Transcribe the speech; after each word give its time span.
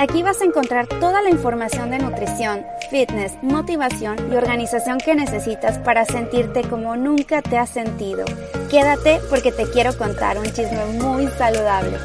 Aquí 0.00 0.22
vas 0.22 0.40
a 0.40 0.46
encontrar 0.46 0.86
toda 0.86 1.20
la 1.20 1.28
información 1.28 1.90
de 1.90 1.98
nutrición, 1.98 2.64
fitness, 2.90 3.34
motivación 3.42 4.16
y 4.32 4.34
organización 4.34 4.96
que 4.96 5.14
necesitas 5.14 5.76
para 5.76 6.06
sentirte 6.06 6.62
como 6.62 6.96
nunca 6.96 7.42
te 7.42 7.58
has 7.58 7.68
sentido. 7.68 8.24
Quédate 8.70 9.20
porque 9.28 9.52
te 9.52 9.68
quiero 9.70 9.94
contar 9.98 10.38
un 10.38 10.46
chisme 10.46 10.86
muy 11.02 11.26
saludable. 11.26 11.98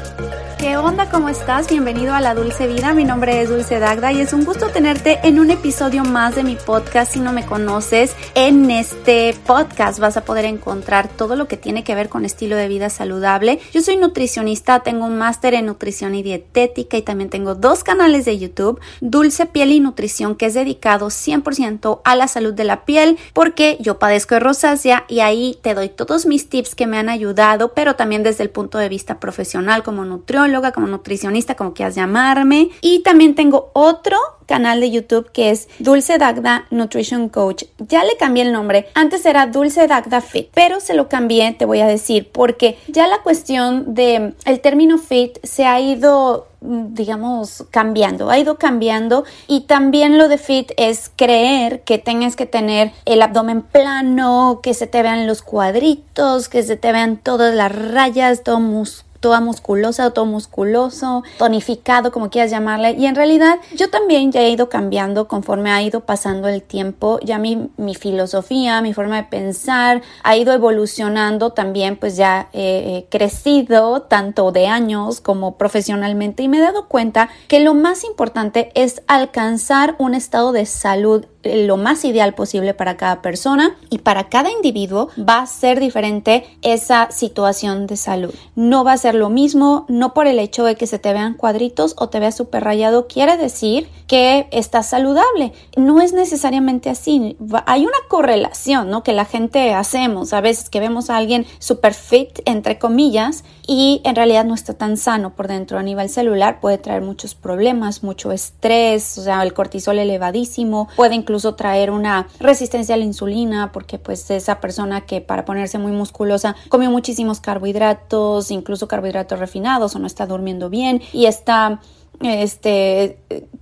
¿Qué 0.58 0.74
onda? 0.78 1.10
¿Cómo 1.10 1.28
estás? 1.28 1.68
Bienvenido 1.68 2.14
a 2.14 2.20
La 2.22 2.34
Dulce 2.34 2.66
Vida. 2.66 2.94
Mi 2.94 3.04
nombre 3.04 3.42
es 3.42 3.50
Dulce 3.50 3.78
Dagda 3.78 4.10
y 4.12 4.22
es 4.22 4.32
un 4.32 4.46
gusto 4.46 4.70
tenerte 4.70 5.20
en 5.22 5.38
un 5.38 5.50
episodio 5.50 6.02
más 6.02 6.34
de 6.34 6.44
mi 6.44 6.56
podcast. 6.56 7.12
Si 7.12 7.20
no 7.20 7.30
me 7.30 7.44
conoces, 7.44 8.16
en 8.34 8.70
este 8.70 9.36
podcast 9.46 9.98
vas 9.98 10.16
a 10.16 10.24
poder 10.24 10.46
encontrar 10.46 11.08
todo 11.08 11.36
lo 11.36 11.46
que 11.46 11.58
tiene 11.58 11.84
que 11.84 11.94
ver 11.94 12.08
con 12.08 12.24
estilo 12.24 12.56
de 12.56 12.68
vida 12.68 12.88
saludable. 12.88 13.60
Yo 13.72 13.82
soy 13.82 13.98
nutricionista, 13.98 14.80
tengo 14.80 15.04
un 15.04 15.18
máster 15.18 15.52
en 15.52 15.66
nutrición 15.66 16.14
y 16.14 16.22
dietética 16.22 16.96
y 16.96 17.02
también 17.02 17.28
tengo 17.28 17.54
dos 17.54 17.84
canales 17.86 18.24
de 18.24 18.36
YouTube, 18.36 18.80
Dulce 19.00 19.46
Piel 19.46 19.70
y 19.70 19.78
Nutrición, 19.78 20.34
que 20.34 20.46
es 20.46 20.54
dedicado 20.54 21.06
100% 21.06 22.00
a 22.04 22.16
la 22.16 22.26
salud 22.26 22.52
de 22.52 22.64
la 22.64 22.84
piel 22.84 23.16
porque 23.32 23.78
yo 23.80 24.00
padezco 24.00 24.34
de 24.34 24.40
rosácea 24.40 25.04
y 25.08 25.20
ahí 25.20 25.56
te 25.62 25.74
doy 25.74 25.88
todos 25.88 26.26
mis 26.26 26.48
tips 26.48 26.74
que 26.74 26.88
me 26.88 26.98
han 26.98 27.08
ayudado, 27.08 27.72
pero 27.74 27.94
también 27.94 28.24
desde 28.24 28.42
el 28.42 28.50
punto 28.50 28.78
de 28.78 28.88
vista 28.88 29.20
profesional 29.20 29.84
como 29.84 30.04
nutrióloga 30.04 30.72
como 30.72 30.88
nutricionista, 30.88 31.54
como 31.54 31.74
quieras 31.74 31.94
llamarme. 31.94 32.70
Y 32.80 33.04
también 33.04 33.34
tengo 33.36 33.70
otro 33.72 34.18
canal 34.46 34.80
de 34.80 34.90
YouTube 34.90 35.30
que 35.32 35.50
es 35.50 35.68
Dulce 35.78 36.18
Dagda 36.18 36.66
Nutrition 36.70 37.28
Coach. 37.28 37.64
Ya 37.78 38.04
le 38.04 38.16
cambié 38.16 38.44
el 38.44 38.52
nombre. 38.52 38.88
Antes 38.94 39.26
era 39.26 39.46
Dulce 39.46 39.86
Dagda 39.86 40.20
Fit, 40.20 40.48
pero 40.54 40.80
se 40.80 40.94
lo 40.94 41.08
cambié, 41.08 41.52
te 41.52 41.64
voy 41.64 41.80
a 41.80 41.86
decir, 41.86 42.30
porque 42.32 42.78
ya 42.88 43.06
la 43.06 43.22
cuestión 43.22 43.94
de 43.94 44.34
el 44.44 44.60
término 44.60 44.98
fit 44.98 45.38
se 45.42 45.66
ha 45.66 45.80
ido 45.80 46.48
digamos, 46.60 47.64
cambiando, 47.70 48.30
ha 48.30 48.38
ido 48.38 48.56
cambiando 48.56 49.24
y 49.46 49.62
también 49.62 50.18
lo 50.18 50.28
de 50.28 50.38
fit 50.38 50.72
es 50.76 51.10
creer 51.14 51.82
que 51.82 51.98
tengas 51.98 52.34
que 52.34 52.46
tener 52.46 52.92
el 53.04 53.22
abdomen 53.22 53.62
plano, 53.62 54.60
que 54.62 54.74
se 54.74 54.86
te 54.86 55.02
vean 55.02 55.26
los 55.26 55.42
cuadritos, 55.42 56.48
que 56.48 56.62
se 56.62 56.76
te 56.76 56.92
vean 56.92 57.18
todas 57.18 57.54
las 57.54 57.72
rayas, 57.72 58.42
todo 58.42 58.58
musculoso 58.58 59.05
toda 59.26 59.40
musculosa 59.40 60.06
o 60.06 60.12
todo 60.12 60.24
musculoso, 60.24 61.24
tonificado, 61.36 62.12
como 62.12 62.30
quieras 62.30 62.52
llamarle. 62.52 62.92
Y 62.92 63.06
en 63.06 63.16
realidad 63.16 63.58
yo 63.74 63.90
también 63.90 64.30
ya 64.30 64.40
he 64.40 64.50
ido 64.50 64.68
cambiando 64.68 65.26
conforme 65.26 65.72
ha 65.72 65.82
ido 65.82 66.02
pasando 66.02 66.46
el 66.46 66.62
tiempo. 66.62 67.18
Ya 67.24 67.40
mi, 67.40 67.68
mi 67.76 67.96
filosofía, 67.96 68.80
mi 68.82 68.94
forma 68.94 69.16
de 69.16 69.24
pensar 69.24 70.02
ha 70.22 70.36
ido 70.36 70.52
evolucionando 70.52 71.50
también, 71.50 71.96
pues 71.96 72.16
ya 72.16 72.50
he 72.52 73.06
crecido 73.10 74.02
tanto 74.02 74.52
de 74.52 74.68
años 74.68 75.20
como 75.20 75.58
profesionalmente 75.58 76.44
y 76.44 76.48
me 76.48 76.58
he 76.58 76.60
dado 76.60 76.86
cuenta 76.86 77.28
que 77.48 77.58
lo 77.58 77.74
más 77.74 78.04
importante 78.04 78.70
es 78.76 79.02
alcanzar 79.08 79.96
un 79.98 80.14
estado 80.14 80.52
de 80.52 80.66
salud 80.66 81.26
lo 81.66 81.76
más 81.76 82.04
ideal 82.04 82.34
posible 82.34 82.74
para 82.74 82.96
cada 82.96 83.22
persona 83.22 83.76
y 83.90 83.98
para 83.98 84.28
cada 84.28 84.50
individuo 84.50 85.08
va 85.18 85.40
a 85.40 85.46
ser 85.46 85.80
diferente 85.80 86.44
esa 86.62 87.10
situación 87.10 87.86
de 87.86 87.96
salud. 87.96 88.34
No 88.54 88.84
va 88.84 88.92
a 88.92 88.98
ser 88.98 89.14
lo 89.14 89.30
mismo, 89.30 89.86
no 89.88 90.14
por 90.14 90.26
el 90.26 90.38
hecho 90.38 90.64
de 90.64 90.76
que 90.76 90.86
se 90.86 90.98
te 90.98 91.12
vean 91.12 91.34
cuadritos 91.34 91.94
o 91.98 92.08
te 92.08 92.20
veas 92.20 92.36
súper 92.36 92.64
rayado, 92.64 93.06
quiere 93.06 93.36
decir 93.36 93.88
que 94.06 94.48
estás 94.50 94.88
saludable. 94.88 95.52
No 95.76 96.00
es 96.00 96.12
necesariamente 96.12 96.90
así. 96.90 97.36
Hay 97.66 97.84
una 97.84 97.98
correlación, 98.08 98.90
¿no? 98.90 99.02
Que 99.02 99.12
la 99.12 99.24
gente 99.24 99.74
hacemos. 99.74 100.32
A 100.32 100.40
veces 100.40 100.70
que 100.70 100.80
vemos 100.80 101.10
a 101.10 101.16
alguien 101.16 101.46
super 101.58 101.94
fit, 101.94 102.40
entre 102.44 102.78
comillas, 102.78 103.44
y 103.66 104.00
en 104.04 104.14
realidad 104.14 104.44
no 104.44 104.54
está 104.54 104.74
tan 104.74 104.96
sano 104.96 105.34
por 105.34 105.48
dentro 105.48 105.78
a 105.78 105.82
nivel 105.82 106.08
celular, 106.08 106.60
puede 106.60 106.78
traer 106.78 107.02
muchos 107.02 107.34
problemas, 107.34 108.02
mucho 108.02 108.30
estrés, 108.32 109.18
o 109.18 109.22
sea, 109.22 109.42
el 109.42 109.54
cortisol 109.54 109.98
elevadísimo, 109.98 110.88
puede 110.96 111.14
incluso 111.14 111.35
traer 111.54 111.90
una 111.90 112.28
resistencia 112.40 112.94
a 112.94 112.98
la 112.98 113.04
insulina 113.04 113.72
porque 113.72 113.98
pues 113.98 114.30
esa 114.30 114.60
persona 114.60 115.02
que 115.02 115.20
para 115.20 115.44
ponerse 115.44 115.78
muy 115.78 115.92
musculosa 115.92 116.56
comió 116.68 116.90
muchísimos 116.90 117.40
carbohidratos, 117.40 118.50
incluso 118.50 118.88
carbohidratos 118.88 119.38
refinados 119.38 119.94
o 119.94 119.98
no 119.98 120.06
está 120.06 120.26
durmiendo 120.26 120.70
bien 120.70 121.02
y 121.12 121.26
está 121.26 121.80
este, 122.20 123.18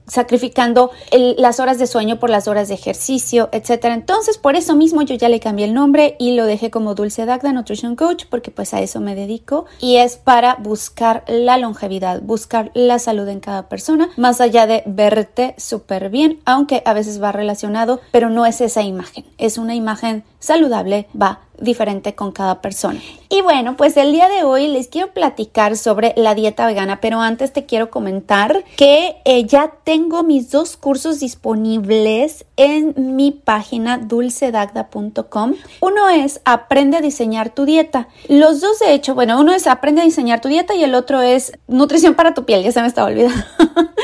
sacrificando 0.06 0.91
las 1.10 1.60
horas 1.60 1.78
de 1.78 1.87
sueño 1.87 2.19
por 2.19 2.31
las 2.31 2.48
horas 2.48 2.69
de 2.69 2.75
ejercicio, 2.75 3.48
etcétera. 3.53 3.94
Entonces, 3.94 4.38
por 4.38 4.56
eso 4.56 4.76
mismo 4.76 5.03
yo 5.03 5.15
ya 5.15 5.28
le 5.28 5.41
cambié 5.41 5.66
el 5.66 5.75
nombre 5.75 6.16
y 6.19 6.32
lo 6.32 6.44
dejé 6.47 6.70
como 6.70 6.94
Dulce 6.94 7.25
Dagda 7.25 7.53
Nutrition 7.53 7.97
Coach 7.97 8.25
porque 8.28 8.50
pues 8.50 8.75
a 8.75 8.81
eso 8.81 9.00
me 9.00 9.15
dedico 9.15 9.66
y 9.81 9.97
es 9.97 10.16
para 10.16 10.56
buscar 10.56 11.25
la 11.26 11.59
longevidad, 11.59 12.20
buscar 12.22 12.70
la 12.75 12.98
salud 12.98 13.28
en 13.28 13.41
cada 13.41 13.69
persona, 13.69 14.10
más 14.16 14.41
allá 14.41 14.66
de 14.66 14.82
verte 14.86 15.54
súper 15.59 16.10
bien, 16.10 16.41
aunque 16.44 16.82
a 16.84 16.92
veces 16.92 17.22
va 17.22 17.32
relacionado, 17.32 18.00
pero 18.10 18.31
no 18.31 18.47
es 18.47 18.60
esa 18.60 18.82
imagen, 18.82 19.25
es 19.38 19.59
una 19.59 19.75
imagen 19.75 20.25
saludable, 20.38 21.06
va 21.21 21.41
diferente 21.59 22.15
con 22.15 22.32
cada 22.32 22.60
persona. 22.60 23.00
Y 23.28 23.41
bueno, 23.42 23.76
pues 23.76 23.97
el 23.97 24.12
día 24.12 24.28
de 24.28 24.44
hoy 24.44 24.69
les 24.69 24.88
quiero 24.88 25.12
platicar 25.12 25.76
sobre 25.76 26.12
la 26.16 26.34
dieta 26.34 26.66
vegana, 26.66 27.00
pero 27.00 27.20
antes 27.20 27.53
te 27.53 27.66
quiero 27.66 27.91
comentar 27.91 28.65
que 28.76 29.16
eh, 29.25 29.44
ya 29.44 29.72
tengo 29.84 30.22
mis 30.22 30.50
dos 30.50 30.76
cursos 30.76 31.20
disponibles 31.20 32.44
en 32.56 33.16
mi 33.16 33.31
página 33.32 33.98
dulcedagda.com. 33.98 35.54
Uno 35.81 36.09
es 36.09 36.41
Aprende 36.44 36.98
a 36.98 37.00
diseñar 37.00 37.50
tu 37.50 37.65
dieta. 37.65 38.09
Los 38.28 38.60
dos, 38.60 38.78
de 38.78 38.94
hecho, 38.94 39.15
bueno, 39.15 39.41
uno 39.41 39.53
es 39.53 39.66
Aprende 39.66 40.03
a 40.03 40.04
diseñar 40.04 40.41
tu 40.41 40.48
dieta 40.48 40.75
y 40.75 40.84
el 40.84 40.94
otro 40.94 41.22
es 41.22 41.53
Nutrición 41.66 42.15
para 42.15 42.34
tu 42.34 42.44
piel, 42.44 42.62
ya 42.62 42.72
se 42.72 42.81
me 42.81 42.86
estaba 42.86 43.09
olvidando. 43.09 43.44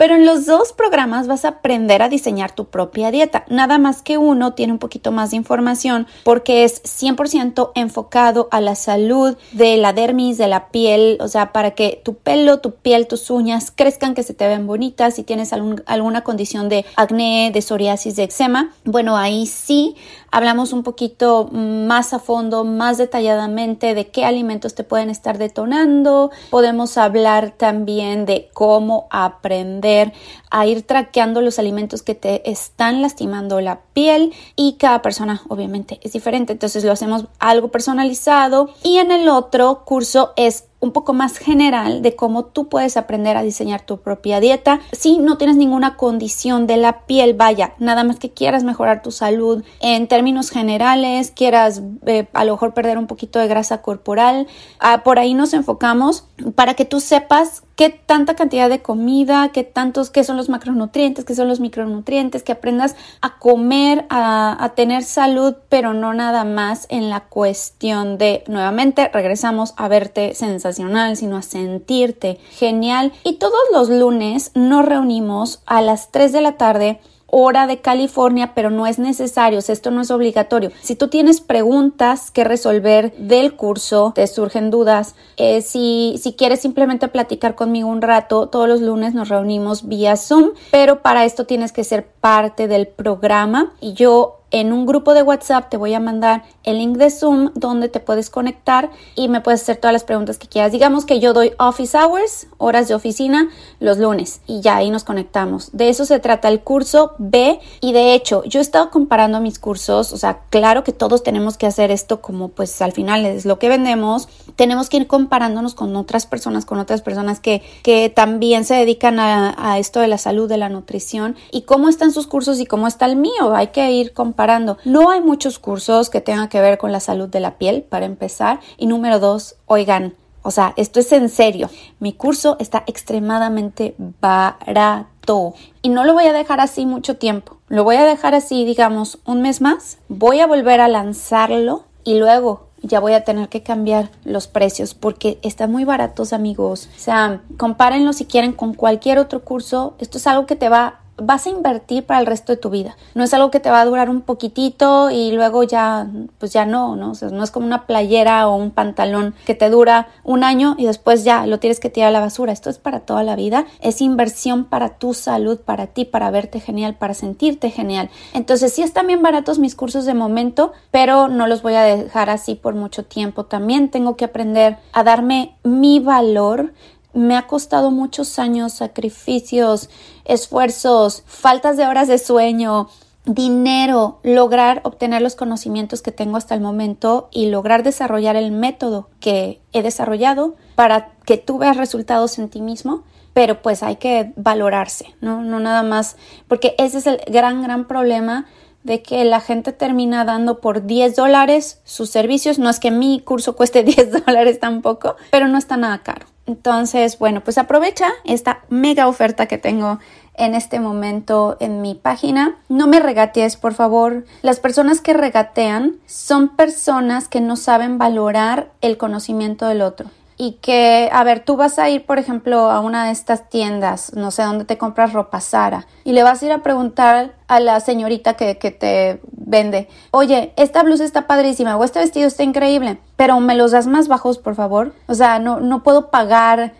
Pero 0.00 0.14
en 0.14 0.24
los 0.24 0.46
dos 0.46 0.72
programas 0.72 1.26
vas 1.26 1.44
a 1.44 1.48
aprender 1.48 2.00
a 2.00 2.08
diseñar 2.08 2.52
tu 2.52 2.70
propia 2.70 3.10
dieta. 3.10 3.44
Nada 3.48 3.76
más 3.76 4.00
que 4.00 4.16
uno 4.16 4.54
tiene 4.54 4.72
un 4.72 4.78
poquito 4.78 5.12
más 5.12 5.30
de 5.30 5.36
información 5.36 6.06
porque 6.24 6.64
es 6.64 6.80
100% 6.98 7.72
enfocado 7.74 8.48
a 8.50 8.60
la 8.60 8.74
salud 8.74 9.36
de 9.52 9.76
la 9.76 9.92
dermis, 9.92 10.38
de 10.38 10.48
la 10.48 10.68
piel, 10.68 11.18
o 11.20 11.28
sea, 11.28 11.52
para 11.52 11.72
que 11.72 12.00
tu 12.04 12.14
pelo, 12.14 12.60
tu 12.60 12.74
piel, 12.74 13.06
tus 13.06 13.30
uñas 13.30 13.70
crezcan, 13.70 14.14
que 14.14 14.22
se 14.22 14.34
te 14.34 14.46
vean 14.46 14.66
bonitas. 14.66 15.14
Si 15.14 15.22
tienes 15.22 15.52
alguna 15.52 16.22
condición 16.22 16.68
de 16.68 16.84
acné, 16.96 17.50
de 17.52 17.62
psoriasis, 17.62 18.16
de 18.16 18.24
eczema, 18.24 18.72
bueno, 18.84 19.16
ahí 19.16 19.46
sí 19.46 19.96
hablamos 20.30 20.72
un 20.72 20.82
poquito 20.82 21.48
más 21.52 22.12
a 22.12 22.18
fondo, 22.18 22.64
más 22.64 22.98
detalladamente 22.98 23.94
de 23.94 24.08
qué 24.08 24.24
alimentos 24.24 24.74
te 24.74 24.84
pueden 24.84 25.10
estar 25.10 25.38
detonando. 25.38 26.30
Podemos 26.50 26.96
hablar 26.98 27.52
también 27.56 28.26
de 28.26 28.48
cómo 28.52 29.06
aprender 29.10 30.12
a 30.50 30.66
ir 30.66 30.82
traqueando 30.82 31.40
los 31.40 31.58
alimentos 31.58 32.02
que 32.02 32.14
te 32.14 32.50
están 32.50 33.02
lastimando 33.02 33.60
la 33.60 33.80
piel 33.92 34.32
y 34.56 34.74
cada 34.74 35.02
persona 35.02 35.42
obviamente 35.48 35.98
es 36.02 36.12
diferente. 36.12 36.52
Entonces 36.52 36.79
lo 36.84 36.92
hacemos 36.92 37.26
algo 37.38 37.68
personalizado 37.68 38.70
y 38.82 38.98
en 38.98 39.10
el 39.12 39.28
otro 39.28 39.84
curso 39.84 40.32
es 40.36 40.64
un 40.80 40.92
poco 40.92 41.12
más 41.12 41.36
general 41.36 42.02
de 42.02 42.16
cómo 42.16 42.46
tú 42.46 42.68
puedes 42.68 42.96
aprender 42.96 43.36
a 43.36 43.42
diseñar 43.42 43.82
tu 43.82 43.98
propia 44.00 44.40
dieta. 44.40 44.80
Si 44.92 45.18
no 45.18 45.36
tienes 45.36 45.56
ninguna 45.56 45.96
condición 45.96 46.66
de 46.66 46.78
la 46.78 47.04
piel, 47.06 47.34
vaya, 47.34 47.74
nada 47.78 48.02
más 48.02 48.18
que 48.18 48.30
quieras 48.30 48.64
mejorar 48.64 49.02
tu 49.02 49.10
salud 49.10 49.62
en 49.80 50.08
términos 50.08 50.50
generales, 50.50 51.30
quieras 51.30 51.82
eh, 52.06 52.28
a 52.32 52.44
lo 52.44 52.52
mejor 52.52 52.72
perder 52.72 52.96
un 52.96 53.06
poquito 53.06 53.38
de 53.38 53.48
grasa 53.48 53.82
corporal, 53.82 54.46
ah, 54.78 55.02
por 55.04 55.18
ahí 55.18 55.34
nos 55.34 55.52
enfocamos 55.52 56.24
para 56.54 56.74
que 56.74 56.86
tú 56.86 57.00
sepas 57.00 57.62
qué 57.80 57.88
tanta 57.88 58.36
cantidad 58.36 58.68
de 58.68 58.82
comida, 58.82 59.52
qué 59.54 59.64
tantos, 59.64 60.10
qué 60.10 60.22
son 60.22 60.36
los 60.36 60.50
macronutrientes, 60.50 61.24
qué 61.24 61.34
son 61.34 61.48
los 61.48 61.60
micronutrientes, 61.60 62.42
que 62.42 62.52
aprendas 62.52 62.94
a 63.22 63.38
comer, 63.38 64.04
a, 64.10 64.72
tener 64.76 65.02
salud, 65.02 65.54
pero 65.70 65.94
no 65.94 66.12
nada 66.12 66.44
más 66.44 66.84
en 66.90 67.08
la 67.08 67.20
cuestión 67.20 68.18
de, 68.18 68.44
nuevamente, 68.48 69.08
regresamos 69.08 69.72
a 69.78 69.88
verte 69.88 70.34
sensacional, 70.34 71.16
sino 71.16 71.38
a 71.38 71.42
sentirte 71.42 72.38
genial. 72.50 73.14
Y 73.24 73.36
todos 73.36 73.62
los 73.72 73.88
lunes 73.88 74.50
nos 74.54 74.84
reunimos 74.84 75.62
a 75.64 75.80
las 75.80 76.10
3 76.10 76.32
de 76.32 76.40
la 76.42 76.58
tarde 76.58 77.00
hora 77.30 77.66
de 77.66 77.80
California, 77.80 78.52
pero 78.54 78.70
no 78.70 78.86
es 78.86 78.98
necesario, 78.98 79.58
esto 79.58 79.90
no 79.90 80.00
es 80.00 80.10
obligatorio. 80.10 80.70
Si 80.82 80.96
tú 80.96 81.08
tienes 81.08 81.40
preguntas 81.40 82.30
que 82.30 82.44
resolver 82.44 83.12
del 83.16 83.54
curso, 83.54 84.12
te 84.14 84.26
surgen 84.26 84.70
dudas, 84.70 85.14
eh, 85.36 85.62
si, 85.62 86.18
si 86.20 86.34
quieres 86.34 86.60
simplemente 86.60 87.08
platicar 87.08 87.54
conmigo 87.54 87.88
un 87.88 88.02
rato, 88.02 88.48
todos 88.48 88.68
los 88.68 88.80
lunes 88.80 89.14
nos 89.14 89.28
reunimos 89.28 89.86
vía 89.86 90.16
Zoom, 90.16 90.50
pero 90.70 91.02
para 91.02 91.24
esto 91.24 91.46
tienes 91.46 91.72
que 91.72 91.84
ser 91.84 92.06
parte 92.06 92.68
del 92.68 92.88
programa 92.88 93.72
y 93.80 93.94
yo 93.94 94.39
en 94.50 94.72
un 94.72 94.86
grupo 94.86 95.14
de 95.14 95.22
WhatsApp 95.22 95.68
te 95.70 95.76
voy 95.76 95.94
a 95.94 96.00
mandar 96.00 96.44
el 96.64 96.78
link 96.78 96.96
de 96.96 97.10
Zoom 97.10 97.50
donde 97.54 97.88
te 97.88 98.00
puedes 98.00 98.30
conectar 98.30 98.90
y 99.14 99.28
me 99.28 99.40
puedes 99.40 99.62
hacer 99.62 99.76
todas 99.76 99.92
las 99.92 100.04
preguntas 100.04 100.38
que 100.38 100.48
quieras. 100.48 100.72
Digamos 100.72 101.04
que 101.04 101.20
yo 101.20 101.32
doy 101.32 101.52
office 101.58 101.96
hours, 101.96 102.48
horas 102.58 102.88
de 102.88 102.94
oficina, 102.94 103.48
los 103.78 103.98
lunes 103.98 104.40
y 104.46 104.60
ya 104.60 104.76
ahí 104.76 104.90
nos 104.90 105.04
conectamos. 105.04 105.70
De 105.72 105.88
eso 105.88 106.04
se 106.04 106.18
trata 106.18 106.48
el 106.48 106.60
curso 106.60 107.12
B 107.18 107.60
y 107.80 107.92
de 107.92 108.14
hecho 108.14 108.42
yo 108.44 108.60
he 108.60 108.62
estado 108.62 108.90
comparando 108.90 109.40
mis 109.40 109.58
cursos, 109.58 110.12
o 110.12 110.16
sea, 110.16 110.40
claro 110.50 110.84
que 110.84 110.92
todos 110.92 111.22
tenemos 111.22 111.56
que 111.56 111.66
hacer 111.66 111.90
esto 111.90 112.20
como 112.20 112.48
pues 112.48 112.82
al 112.82 112.92
final 112.92 113.24
es 113.26 113.44
lo 113.44 113.58
que 113.58 113.68
vendemos, 113.68 114.28
tenemos 114.56 114.88
que 114.88 114.98
ir 114.98 115.06
comparándonos 115.06 115.74
con 115.74 115.94
otras 115.96 116.26
personas, 116.26 116.64
con 116.64 116.78
otras 116.78 117.02
personas 117.02 117.40
que, 117.40 117.62
que 117.82 118.08
también 118.08 118.64
se 118.64 118.74
dedican 118.74 119.20
a, 119.20 119.54
a 119.56 119.78
esto 119.78 120.00
de 120.00 120.08
la 120.08 120.18
salud, 120.18 120.48
de 120.48 120.56
la 120.56 120.68
nutrición 120.68 121.36
y 121.52 121.62
cómo 121.62 121.88
están 121.88 122.12
sus 122.12 122.26
cursos 122.26 122.58
y 122.58 122.66
cómo 122.66 122.86
está 122.86 123.06
el 123.06 123.16
mío. 123.16 123.54
Hay 123.54 123.68
que 123.68 123.92
ir 123.92 124.12
comparando. 124.12 124.39
No 124.84 125.10
hay 125.10 125.20
muchos 125.20 125.58
cursos 125.58 126.10
que 126.10 126.20
tengan 126.20 126.48
que 126.48 126.60
ver 126.60 126.78
con 126.78 126.92
la 126.92 127.00
salud 127.00 127.28
de 127.28 127.40
la 127.40 127.58
piel, 127.58 127.82
para 127.82 128.06
empezar. 128.06 128.60
Y 128.76 128.86
número 128.86 129.18
dos, 129.18 129.56
oigan, 129.66 130.14
o 130.42 130.50
sea, 130.50 130.72
esto 130.76 131.00
es 131.00 131.12
en 131.12 131.28
serio. 131.28 131.68
Mi 131.98 132.12
curso 132.12 132.56
está 132.58 132.82
extremadamente 132.86 133.94
barato 134.20 135.54
y 135.82 135.90
no 135.90 136.04
lo 136.04 136.14
voy 136.14 136.24
a 136.24 136.32
dejar 136.32 136.60
así 136.60 136.86
mucho 136.86 137.16
tiempo. 137.16 137.58
Lo 137.68 137.84
voy 137.84 137.96
a 137.96 138.04
dejar 138.04 138.34
así, 138.34 138.64
digamos, 138.64 139.18
un 139.26 139.42
mes 139.42 139.60
más. 139.60 139.98
Voy 140.08 140.40
a 140.40 140.46
volver 140.46 140.80
a 140.80 140.88
lanzarlo 140.88 141.84
y 142.04 142.18
luego 142.18 142.68
ya 142.82 143.00
voy 143.00 143.12
a 143.12 143.24
tener 143.24 143.48
que 143.50 143.62
cambiar 143.62 144.10
los 144.24 144.48
precios 144.48 144.94
porque 144.94 145.38
están 145.42 145.70
muy 145.70 145.84
baratos 145.84 146.32
amigos. 146.32 146.88
O 146.96 146.98
sea, 146.98 147.42
compárenlo 147.58 148.12
si 148.14 148.24
quieren 148.24 148.52
con 148.52 148.74
cualquier 148.74 149.18
otro 149.18 149.44
curso. 149.44 149.94
Esto 149.98 150.18
es 150.18 150.26
algo 150.26 150.46
que 150.46 150.56
te 150.56 150.70
va 150.70 151.00
vas 151.22 151.46
a 151.46 151.50
invertir 151.50 152.04
para 152.04 152.20
el 152.20 152.26
resto 152.26 152.52
de 152.52 152.56
tu 152.56 152.70
vida. 152.70 152.96
No 153.14 153.24
es 153.24 153.34
algo 153.34 153.50
que 153.50 153.60
te 153.60 153.70
va 153.70 153.80
a 153.80 153.84
durar 153.84 154.10
un 154.10 154.22
poquitito 154.22 155.10
y 155.10 155.32
luego 155.32 155.62
ya, 155.62 156.06
pues 156.38 156.52
ya 156.52 156.64
no, 156.66 156.96
¿no? 156.96 157.12
O 157.12 157.14
sea, 157.14 157.28
no 157.28 157.42
es 157.42 157.50
como 157.50 157.66
una 157.66 157.86
playera 157.86 158.48
o 158.48 158.56
un 158.56 158.70
pantalón 158.70 159.34
que 159.46 159.54
te 159.54 159.70
dura 159.70 160.08
un 160.24 160.44
año 160.44 160.74
y 160.78 160.86
después 160.86 161.24
ya 161.24 161.46
lo 161.46 161.58
tienes 161.58 161.80
que 161.80 161.90
tirar 161.90 162.08
a 162.08 162.12
la 162.12 162.20
basura. 162.20 162.52
Esto 162.52 162.70
es 162.70 162.78
para 162.78 163.00
toda 163.00 163.22
la 163.22 163.36
vida. 163.36 163.66
Es 163.80 164.00
inversión 164.00 164.64
para 164.64 164.98
tu 164.98 165.14
salud, 165.14 165.58
para 165.60 165.88
ti, 165.88 166.04
para 166.04 166.30
verte 166.30 166.60
genial, 166.60 166.96
para 166.96 167.14
sentirte 167.14 167.70
genial. 167.70 168.10
Entonces, 168.32 168.72
sí 168.72 168.82
están 168.82 169.06
bien 169.06 169.22
baratos 169.22 169.58
mis 169.58 169.74
cursos 169.74 170.04
de 170.04 170.14
momento, 170.14 170.72
pero 170.90 171.28
no 171.28 171.46
los 171.46 171.62
voy 171.62 171.74
a 171.74 171.82
dejar 171.82 172.30
así 172.30 172.54
por 172.54 172.74
mucho 172.74 173.04
tiempo. 173.04 173.44
También 173.44 173.90
tengo 173.90 174.16
que 174.16 174.24
aprender 174.24 174.78
a 174.92 175.02
darme 175.02 175.56
mi 175.62 176.00
valor 176.00 176.72
me 177.12 177.36
ha 177.36 177.46
costado 177.46 177.90
muchos 177.90 178.38
años, 178.38 178.72
sacrificios, 178.72 179.90
esfuerzos, 180.24 181.22
faltas 181.26 181.76
de 181.76 181.86
horas 181.86 182.08
de 182.08 182.18
sueño, 182.18 182.88
dinero, 183.24 184.20
lograr 184.22 184.80
obtener 184.84 185.22
los 185.22 185.36
conocimientos 185.36 186.02
que 186.02 186.12
tengo 186.12 186.36
hasta 186.36 186.54
el 186.54 186.60
momento 186.60 187.28
y 187.30 187.46
lograr 187.46 187.82
desarrollar 187.82 188.36
el 188.36 188.50
método 188.52 189.08
que 189.20 189.60
he 189.72 189.82
desarrollado 189.82 190.56
para 190.74 191.12
que 191.24 191.36
tú 191.36 191.58
veas 191.58 191.76
resultados 191.76 192.38
en 192.38 192.48
ti 192.48 192.60
mismo, 192.60 193.04
pero 193.34 193.62
pues 193.62 193.82
hay 193.82 193.96
que 193.96 194.32
valorarse, 194.36 195.14
¿no? 195.20 195.42
No 195.42 195.60
nada 195.60 195.82
más, 195.82 196.16
porque 196.48 196.74
ese 196.78 196.98
es 196.98 197.06
el 197.06 197.20
gran, 197.26 197.62
gran 197.62 197.86
problema 197.86 198.46
de 198.82 199.02
que 199.02 199.24
la 199.24 199.40
gente 199.40 199.72
termina 199.72 200.24
dando 200.24 200.60
por 200.60 200.86
10 200.86 201.14
dólares 201.16 201.80
sus 201.84 202.10
servicios. 202.10 202.58
No 202.58 202.70
es 202.70 202.80
que 202.80 202.90
mi 202.90 203.20
curso 203.20 203.54
cueste 203.56 203.82
10 203.84 204.24
dólares 204.24 204.60
tampoco, 204.60 205.16
pero 205.30 205.48
no 205.48 205.58
está 205.58 205.76
nada 205.76 206.02
caro. 206.02 206.26
Entonces, 206.46 207.18
bueno, 207.18 207.42
pues 207.42 207.58
aprovecha 207.58 208.08
esta 208.24 208.60
mega 208.68 209.06
oferta 209.06 209.46
que 209.46 209.58
tengo 209.58 209.98
en 210.34 210.54
este 210.54 210.80
momento 210.80 211.56
en 211.60 211.82
mi 211.82 211.94
página. 211.94 212.56
No 212.68 212.86
me 212.86 213.00
regatees, 213.00 213.56
por 213.56 213.74
favor. 213.74 214.24
Las 214.42 214.58
personas 214.58 215.00
que 215.00 215.12
regatean 215.12 215.96
son 216.06 216.56
personas 216.56 217.28
que 217.28 217.40
no 217.40 217.56
saben 217.56 217.98
valorar 217.98 218.70
el 218.80 218.96
conocimiento 218.96 219.66
del 219.66 219.82
otro 219.82 220.10
y 220.40 220.52
que, 220.52 221.10
a 221.12 221.22
ver, 221.22 221.40
tú 221.40 221.58
vas 221.58 221.78
a 221.78 221.90
ir, 221.90 222.06
por 222.06 222.18
ejemplo, 222.18 222.70
a 222.70 222.80
una 222.80 223.04
de 223.04 223.10
estas 223.10 223.50
tiendas, 223.50 224.14
no 224.14 224.30
sé, 224.30 224.42
dónde 224.42 224.64
te 224.64 224.78
compras 224.78 225.12
ropa 225.12 225.38
Sara, 225.38 225.86
y 226.02 226.12
le 226.12 226.22
vas 226.22 226.42
a 226.42 226.46
ir 226.46 226.52
a 226.52 226.62
preguntar 226.62 227.34
a 227.46 227.60
la 227.60 227.78
señorita 227.80 228.34
que, 228.34 228.56
que 228.56 228.70
te 228.70 229.20
vende, 229.32 229.88
oye, 230.12 230.54
esta 230.56 230.82
blusa 230.82 231.04
está 231.04 231.26
padrísima 231.26 231.76
o 231.76 231.84
este 231.84 231.98
vestido 231.98 232.26
está 232.26 232.42
increíble, 232.42 232.98
pero 233.16 233.38
me 233.38 233.54
los 233.54 233.72
das 233.72 233.86
más 233.86 234.08
bajos, 234.08 234.38
por 234.38 234.54
favor. 234.54 234.94
O 235.08 235.14
sea, 235.14 235.38
no, 235.40 235.60
no 235.60 235.82
puedo 235.82 236.08
pagar 236.08 236.72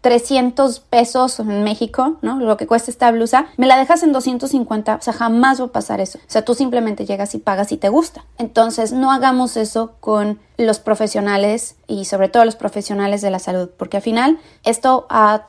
300 0.00 0.80
pesos 0.80 1.38
en 1.40 1.64
México, 1.64 2.16
¿no? 2.22 2.38
Lo 2.40 2.56
que 2.56 2.66
cuesta 2.66 2.90
esta 2.90 3.10
blusa, 3.10 3.46
me 3.56 3.66
la 3.66 3.76
dejas 3.76 4.02
en 4.02 4.12
250, 4.12 4.96
o 4.96 5.02
sea, 5.02 5.12
jamás 5.12 5.60
va 5.60 5.66
a 5.66 5.72
pasar 5.72 6.00
eso. 6.00 6.18
O 6.18 6.30
sea, 6.30 6.44
tú 6.44 6.54
simplemente 6.54 7.06
llegas 7.06 7.34
y 7.34 7.38
pagas 7.38 7.72
y 7.72 7.76
te 7.76 7.88
gusta. 7.88 8.24
Entonces, 8.38 8.92
no 8.92 9.12
hagamos 9.12 9.56
eso 9.56 9.92
con 10.00 10.38
los 10.56 10.78
profesionales 10.78 11.76
y 11.88 12.04
sobre 12.04 12.28
todo 12.28 12.44
los 12.44 12.54
profesionales 12.54 13.22
de 13.22 13.30
la 13.30 13.38
salud, 13.38 13.70
porque 13.76 13.96
al 13.96 14.02
final 14.02 14.38
esto 14.62 15.06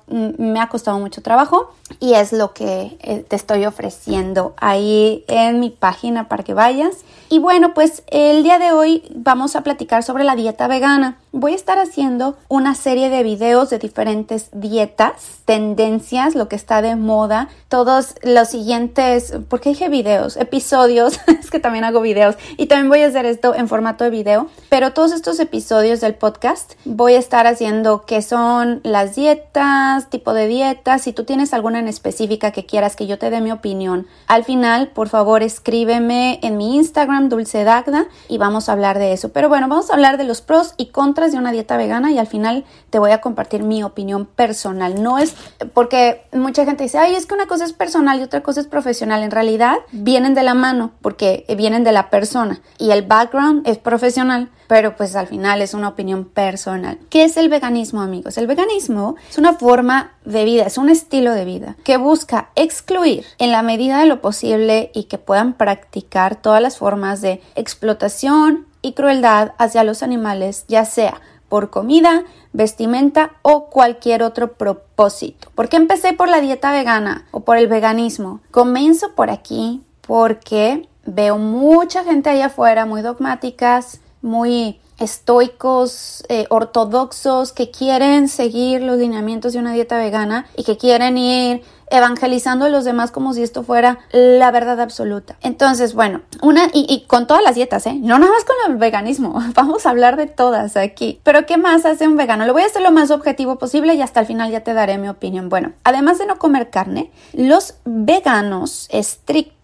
me 0.07 0.59
ha 0.59 0.69
costado 0.69 0.99
mucho 0.99 1.21
trabajo 1.21 1.71
y 1.99 2.13
es 2.13 2.33
lo 2.33 2.53
que 2.53 2.97
eh, 3.01 3.25
te 3.27 3.35
estoy 3.35 3.65
ofreciendo 3.65 4.55
ahí 4.57 5.23
en 5.27 5.59
mi 5.59 5.69
página 5.69 6.27
para 6.27 6.43
que 6.43 6.53
vayas. 6.53 7.05
Y 7.29 7.39
bueno, 7.39 7.73
pues 7.73 8.03
el 8.07 8.43
día 8.43 8.57
de 8.57 8.71
hoy 8.71 9.03
vamos 9.15 9.55
a 9.55 9.61
platicar 9.61 10.03
sobre 10.03 10.23
la 10.23 10.35
dieta 10.35 10.67
vegana. 10.67 11.17
Voy 11.37 11.51
a 11.51 11.55
estar 11.55 11.79
haciendo 11.79 12.37
una 12.47 12.75
serie 12.75 13.09
de 13.09 13.21
videos 13.21 13.69
de 13.69 13.77
diferentes 13.77 14.47
dietas, 14.53 15.39
tendencias, 15.43 16.33
lo 16.33 16.47
que 16.47 16.55
está 16.55 16.81
de 16.81 16.95
moda, 16.95 17.49
todos 17.67 18.15
los 18.23 18.47
siguientes, 18.47 19.33
¿por 19.49 19.59
qué 19.59 19.71
dije 19.71 19.89
videos? 19.89 20.37
Episodios, 20.37 21.19
es 21.27 21.51
que 21.51 21.59
también 21.59 21.83
hago 21.83 21.99
videos 21.99 22.37
y 22.55 22.67
también 22.67 22.87
voy 22.87 23.01
a 23.01 23.07
hacer 23.07 23.25
esto 23.25 23.53
en 23.53 23.67
formato 23.67 24.05
de 24.05 24.11
video, 24.11 24.47
pero 24.69 24.93
todos 24.93 25.11
estos 25.11 25.37
episodios 25.41 25.99
del 25.99 26.15
podcast 26.15 26.75
voy 26.85 27.15
a 27.15 27.19
estar 27.19 27.47
haciendo 27.47 28.05
qué 28.05 28.21
son 28.21 28.79
las 28.83 29.17
dietas, 29.17 30.09
tipo 30.09 30.33
de 30.33 30.47
dietas, 30.47 31.01
si 31.01 31.11
tú 31.11 31.25
tienes 31.25 31.53
alguna 31.53 31.79
en 31.79 31.89
específica 31.89 32.51
que 32.51 32.65
quieras 32.65 32.95
que 32.95 33.07
yo 33.07 33.19
te 33.19 33.29
dé 33.29 33.41
mi 33.41 33.51
opinión. 33.51 34.07
Al 34.27 34.45
final, 34.45 34.87
por 34.87 35.09
favor, 35.09 35.43
escríbeme 35.43 36.39
en 36.43 36.55
mi 36.55 36.77
Instagram, 36.77 37.27
Dulce 37.27 37.65
Dagda, 37.65 38.05
y 38.29 38.37
vamos 38.37 38.69
a 38.69 38.71
hablar 38.71 38.99
de 38.99 39.11
eso. 39.11 39.33
Pero 39.33 39.49
bueno, 39.49 39.67
vamos 39.67 39.89
a 39.89 39.95
hablar 39.95 40.15
de 40.15 40.23
los 40.23 40.39
pros 40.39 40.75
y 40.77 40.85
contras 40.91 41.24
de 41.31 41.37
una 41.37 41.51
dieta 41.51 41.77
vegana 41.77 42.11
y 42.11 42.17
al 42.17 42.27
final 42.27 42.65
te 42.89 42.99
voy 42.99 43.11
a 43.11 43.21
compartir 43.21 43.63
mi 43.63 43.83
opinión 43.83 44.25
personal. 44.25 45.01
No 45.01 45.17
es 45.19 45.35
porque 45.73 46.23
mucha 46.33 46.65
gente 46.65 46.83
dice, 46.83 46.97
ay, 46.97 47.15
es 47.15 47.25
que 47.25 47.33
una 47.33 47.47
cosa 47.47 47.65
es 47.65 47.73
personal 47.73 48.19
y 48.19 48.23
otra 48.23 48.41
cosa 48.41 48.61
es 48.61 48.67
profesional. 48.67 49.23
En 49.23 49.31
realidad 49.31 49.77
vienen 49.91 50.33
de 50.33 50.43
la 50.43 50.53
mano 50.53 50.91
porque 51.01 51.45
vienen 51.57 51.83
de 51.83 51.91
la 51.91 52.09
persona 52.09 52.61
y 52.77 52.91
el 52.91 53.03
background 53.03 53.67
es 53.67 53.77
profesional 53.77 54.49
pero 54.67 54.95
pues 54.95 55.15
al 55.15 55.27
final 55.27 55.61
es 55.61 55.73
una 55.73 55.89
opinión 55.89 56.25
personal. 56.25 56.97
¿Qué 57.09 57.23
es 57.23 57.37
el 57.37 57.49
veganismo, 57.49 58.01
amigos? 58.01 58.37
El 58.37 58.47
veganismo 58.47 59.15
es 59.29 59.37
una 59.37 59.53
forma 59.53 60.13
de 60.25 60.43
vida, 60.43 60.63
es 60.63 60.77
un 60.77 60.89
estilo 60.89 61.33
de 61.33 61.45
vida 61.45 61.75
que 61.83 61.97
busca 61.97 62.49
excluir 62.55 63.25
en 63.37 63.51
la 63.51 63.61
medida 63.61 63.99
de 63.99 64.07
lo 64.07 64.21
posible 64.21 64.91
y 64.93 65.03
que 65.03 65.17
puedan 65.17 65.53
practicar 65.53 66.35
todas 66.35 66.61
las 66.61 66.77
formas 66.77 67.21
de 67.21 67.41
explotación 67.55 68.65
y 68.85 68.93
crueldad 68.93 69.53
hacia 69.57 69.83
los 69.83 70.03
animales, 70.03 70.65
ya 70.67 70.85
sea 70.85 71.19
por 71.49 71.71
comida, 71.71 72.23
vestimenta 72.53 73.31
o 73.41 73.65
cualquier 73.71 74.21
otro 74.21 74.53
propósito. 74.53 75.49
¿Por 75.55 75.69
qué 75.69 75.77
empecé 75.77 76.13
por 76.13 76.29
la 76.29 76.39
dieta 76.39 76.71
vegana 76.71 77.25
o 77.31 77.39
por 77.39 77.57
el 77.57 77.67
veganismo? 77.67 78.41
Comienzo 78.51 79.15
por 79.15 79.31
aquí 79.31 79.81
porque 80.01 80.87
veo 81.03 81.39
mucha 81.39 82.03
gente 82.03 82.29
allá 82.29 82.47
afuera 82.47 82.85
muy 82.85 83.01
dogmáticas, 83.01 84.01
muy 84.21 84.79
estoicos, 84.99 86.23
eh, 86.29 86.45
ortodoxos, 86.49 87.53
que 87.53 87.71
quieren 87.71 88.27
seguir 88.27 88.83
los 88.83 88.99
lineamientos 88.99 89.53
de 89.53 89.59
una 89.59 89.73
dieta 89.73 89.97
vegana 89.97 90.45
y 90.55 90.63
que 90.63 90.77
quieren 90.77 91.17
ir 91.17 91.63
evangelizando 91.89 92.65
a 92.65 92.69
los 92.69 92.85
demás 92.85 93.11
como 93.11 93.33
si 93.33 93.43
esto 93.43 93.63
fuera 93.63 93.99
la 94.11 94.51
verdad 94.51 94.79
absoluta. 94.79 95.37
Entonces, 95.41 95.93
bueno, 95.93 96.21
una 96.41 96.69
y, 96.73 97.05
con 97.07 97.27
todas 97.27 97.43
las 97.43 97.55
dietas, 97.55 97.85
¿eh? 97.87 97.97
No 98.01 98.19
nada 98.19 98.31
más 98.31 98.43
con 98.43 98.55
el 98.71 98.77
veganismo, 98.77 99.39
vamos 99.55 99.85
a 99.85 99.89
hablar 99.89 100.17
de 100.17 100.27
todas 100.27 100.77
aquí. 100.77 101.19
Pero 101.23 101.45
¿qué 101.45 101.57
más 101.57 101.85
hace 101.85 102.07
un 102.07 102.17
vegano? 102.17 102.45
Lo 102.45 102.53
voy 102.53 102.63
a 102.63 102.67
hacer 102.67 102.81
lo 102.81 102.91
más 102.91 103.11
objetivo 103.11 103.57
posible 103.57 103.93
y 103.95 104.01
hasta 104.01 104.19
el 104.19 104.25
final 104.25 104.51
ya 104.51 104.61
te 104.61 104.73
daré 104.73 104.97
mi 104.97 105.09
opinión. 105.09 105.49
Bueno, 105.49 105.73
además 105.83 106.17
de 106.17 106.25
no 106.25 106.37
comer 106.37 106.69
carne, 106.69 107.11
los 107.33 107.75
veganos 107.85 108.87
estrictos 108.89 109.55